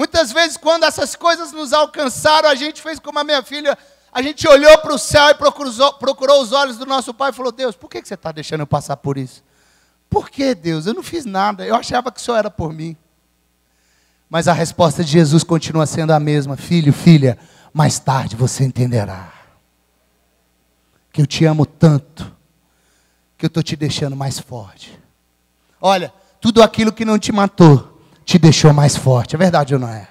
Muitas 0.00 0.32
vezes, 0.32 0.56
quando 0.56 0.84
essas 0.84 1.14
coisas 1.14 1.52
nos 1.52 1.74
alcançaram, 1.74 2.48
a 2.48 2.54
gente 2.54 2.80
fez 2.80 2.98
como 2.98 3.18
a 3.18 3.22
minha 3.22 3.42
filha, 3.42 3.76
a 4.10 4.22
gente 4.22 4.48
olhou 4.48 4.78
para 4.78 4.94
o 4.94 4.98
céu 4.98 5.28
e 5.28 5.34
procurou, 5.34 5.92
procurou, 5.92 6.40
os 6.40 6.52
olhos 6.52 6.78
do 6.78 6.86
nosso 6.86 7.12
pai 7.12 7.28
e 7.28 7.34
falou: 7.34 7.52
Deus, 7.52 7.76
por 7.76 7.90
que, 7.90 8.00
que 8.00 8.08
você 8.08 8.14
está 8.14 8.32
deixando 8.32 8.60
eu 8.60 8.66
passar 8.66 8.96
por 8.96 9.18
isso? 9.18 9.44
Por 10.08 10.30
que, 10.30 10.54
Deus? 10.54 10.86
Eu 10.86 10.94
não 10.94 11.02
fiz 11.02 11.26
nada, 11.26 11.66
eu 11.66 11.74
achava 11.74 12.10
que 12.10 12.18
o 12.18 12.22
Senhor 12.22 12.38
era 12.38 12.50
por 12.50 12.72
mim. 12.72 12.96
Mas 14.26 14.48
a 14.48 14.54
resposta 14.54 15.04
de 15.04 15.12
Jesus 15.12 15.44
continua 15.44 15.84
sendo 15.84 16.14
a 16.14 16.18
mesma: 16.18 16.56
Filho, 16.56 16.94
filha, 16.94 17.36
mais 17.70 17.98
tarde 17.98 18.34
você 18.34 18.64
entenderá 18.64 19.30
que 21.12 21.20
eu 21.20 21.26
te 21.26 21.44
amo 21.44 21.66
tanto, 21.66 22.34
que 23.36 23.44
eu 23.44 23.48
estou 23.48 23.62
te 23.62 23.76
deixando 23.76 24.16
mais 24.16 24.40
forte. 24.40 24.98
Olha, 25.78 26.10
tudo 26.40 26.62
aquilo 26.62 26.90
que 26.90 27.04
não 27.04 27.18
te 27.18 27.32
matou, 27.32 27.89
te 28.30 28.38
deixou 28.38 28.72
mais 28.72 28.96
forte. 28.96 29.34
É 29.34 29.38
verdade 29.38 29.74
ou 29.74 29.80
não 29.80 29.88
é? 29.88 30.06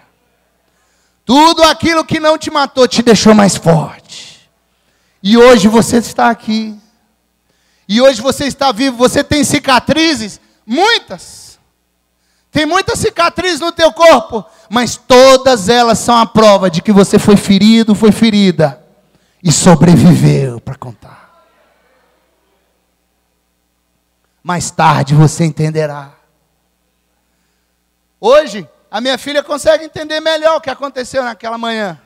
Tudo 1.23 1.63
aquilo 1.63 2.03
que 2.03 2.19
não 2.19 2.37
te 2.37 2.51
matou 2.51 2.85
te 2.85 3.01
deixou 3.01 3.33
mais 3.33 3.55
forte. 3.55 4.49
E 5.23 5.37
hoje 5.37 5.69
você 5.69 5.97
está 5.97 6.29
aqui. 6.29 6.77
E 7.87 8.01
hoje 8.01 8.21
você 8.21 8.45
está 8.45 8.73
vivo. 8.73 8.97
Você 8.97 9.23
tem 9.23 9.45
cicatrizes? 9.45 10.41
Muitas. 10.65 11.57
Tem 12.51 12.65
muitas 12.65 12.99
cicatrizes 12.99 13.61
no 13.61 13.71
teu 13.71 13.93
corpo. 13.93 14.43
Mas 14.69 14.97
todas 14.97 15.69
elas 15.69 15.99
são 15.99 16.17
a 16.17 16.25
prova 16.25 16.69
de 16.69 16.81
que 16.81 16.91
você 16.91 17.17
foi 17.17 17.37
ferido, 17.37 17.95
foi 17.95 18.11
ferida. 18.11 18.85
E 19.41 19.49
sobreviveu 19.49 20.59
para 20.59 20.75
contar. 20.75 21.45
Mais 24.43 24.69
tarde 24.69 25.15
você 25.15 25.45
entenderá. 25.45 26.18
Hoje, 28.19 28.67
a 28.91 28.99
minha 28.99 29.17
filha 29.17 29.41
consegue 29.41 29.85
entender 29.85 30.19
melhor 30.19 30.57
o 30.57 30.61
que 30.61 30.69
aconteceu 30.69 31.23
naquela 31.23 31.57
manhã. 31.57 31.99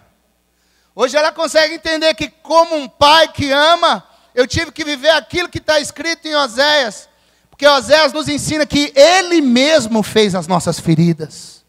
Hoje 0.96 1.18
ela 1.18 1.32
consegue 1.32 1.76
entender 1.76 2.14
que, 2.14 2.28
como 2.28 2.76
um 2.76 2.88
pai 2.88 3.28
que 3.30 3.52
ama, 3.52 4.04
eu 4.36 4.46
tive 4.46 4.72
que 4.72 4.84
viver 4.84 5.10
aquilo 5.10 5.50
que 5.50 5.58
está 5.58 5.80
escrito 5.80 6.28
em 6.28 6.36
Oséias. 6.36 7.10
Porque 7.50 7.66
Oséias 7.66 8.14
nos 8.14 8.28
ensina 8.28 8.66
que 8.66 8.94
Ele 8.96 9.42
mesmo 9.42 10.04
fez 10.04 10.36
as 10.36 10.48
nossas 10.48 10.80
feridas. 10.80 11.64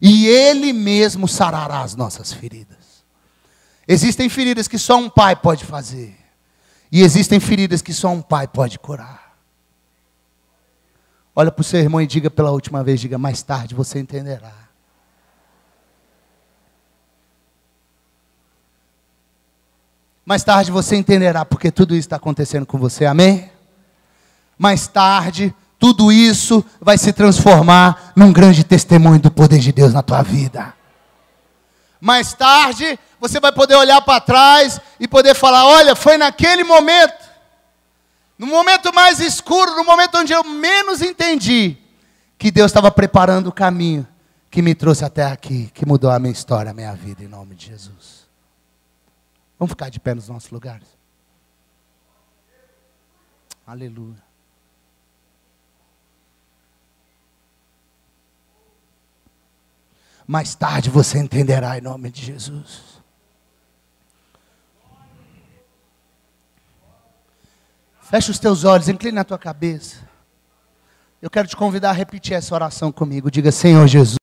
E 0.00 0.28
Ele 0.28 0.72
mesmo 0.72 1.26
sarará 1.26 1.80
as 1.80 1.96
nossas 1.96 2.32
feridas. 2.32 2.76
Existem 3.86 4.28
feridas 4.28 4.68
que 4.68 4.78
só 4.78 4.96
um 4.96 5.10
pai 5.10 5.34
pode 5.34 5.64
fazer. 5.64 6.14
E 6.92 7.02
existem 7.02 7.40
feridas 7.40 7.82
que 7.82 7.92
só 7.92 8.08
um 8.08 8.22
pai 8.22 8.46
pode 8.46 8.78
curar. 8.78 9.17
Olha 11.40 11.52
para 11.52 11.60
o 11.60 11.64
seu 11.64 11.78
irmão 11.78 12.00
e 12.00 12.06
diga 12.06 12.28
pela 12.28 12.50
última 12.50 12.82
vez, 12.82 12.98
diga 12.98 13.16
mais 13.16 13.44
tarde, 13.44 13.72
você 13.72 14.00
entenderá. 14.00 14.50
Mais 20.26 20.42
tarde 20.42 20.72
você 20.72 20.96
entenderá 20.96 21.44
porque 21.44 21.70
tudo 21.70 21.94
isso 21.94 22.08
está 22.08 22.16
acontecendo 22.16 22.66
com 22.66 22.76
você, 22.76 23.06
amém? 23.06 23.52
Mais 24.58 24.88
tarde, 24.88 25.54
tudo 25.78 26.10
isso 26.10 26.64
vai 26.80 26.98
se 26.98 27.12
transformar 27.12 28.10
num 28.16 28.32
grande 28.32 28.64
testemunho 28.64 29.20
do 29.20 29.30
poder 29.30 29.60
de 29.60 29.70
Deus 29.70 29.92
na 29.92 30.02
tua 30.02 30.22
vida. 30.22 30.74
Mais 32.00 32.32
tarde, 32.32 32.98
você 33.20 33.38
vai 33.38 33.52
poder 33.52 33.76
olhar 33.76 34.02
para 34.02 34.20
trás 34.20 34.80
e 34.98 35.06
poder 35.06 35.36
falar: 35.36 35.66
olha, 35.66 35.94
foi 35.94 36.18
naquele 36.18 36.64
momento 36.64 37.27
no 38.38 38.46
momento 38.46 38.94
mais 38.94 39.18
escuro, 39.18 39.74
no 39.74 39.84
momento 39.84 40.18
onde 40.18 40.32
eu 40.32 40.44
menos 40.44 41.02
entendi, 41.02 41.76
que 42.38 42.52
Deus 42.52 42.70
estava 42.70 42.90
preparando 42.90 43.48
o 43.48 43.52
caminho 43.52 44.06
que 44.50 44.62
me 44.62 44.74
trouxe 44.74 45.04
até 45.04 45.24
aqui, 45.24 45.70
que 45.74 45.84
mudou 45.84 46.10
a 46.10 46.18
minha 46.18 46.32
história, 46.32 46.70
a 46.70 46.74
minha 46.74 46.94
vida, 46.94 47.24
em 47.24 47.28
nome 47.28 47.54
de 47.54 47.66
Jesus. 47.66 48.28
Vamos 49.58 49.72
ficar 49.72 49.90
de 49.90 49.98
pé 49.98 50.14
nos 50.14 50.28
nossos 50.28 50.50
lugares. 50.50 50.86
Aleluia. 53.66 54.22
Mais 60.26 60.54
tarde 60.54 60.90
você 60.90 61.18
entenderá 61.18 61.76
em 61.76 61.80
nome 61.80 62.10
de 62.10 62.22
Jesus. 62.22 62.97
Fecha 68.08 68.30
os 68.30 68.38
teus 68.38 68.64
olhos, 68.64 68.88
inclina 68.88 69.20
a 69.20 69.24
tua 69.24 69.38
cabeça. 69.38 69.98
Eu 71.20 71.28
quero 71.28 71.46
te 71.46 71.54
convidar 71.54 71.90
a 71.90 71.92
repetir 71.92 72.34
essa 72.34 72.54
oração 72.54 72.90
comigo. 72.90 73.30
Diga, 73.30 73.52
Senhor 73.52 73.86
Jesus. 73.86 74.17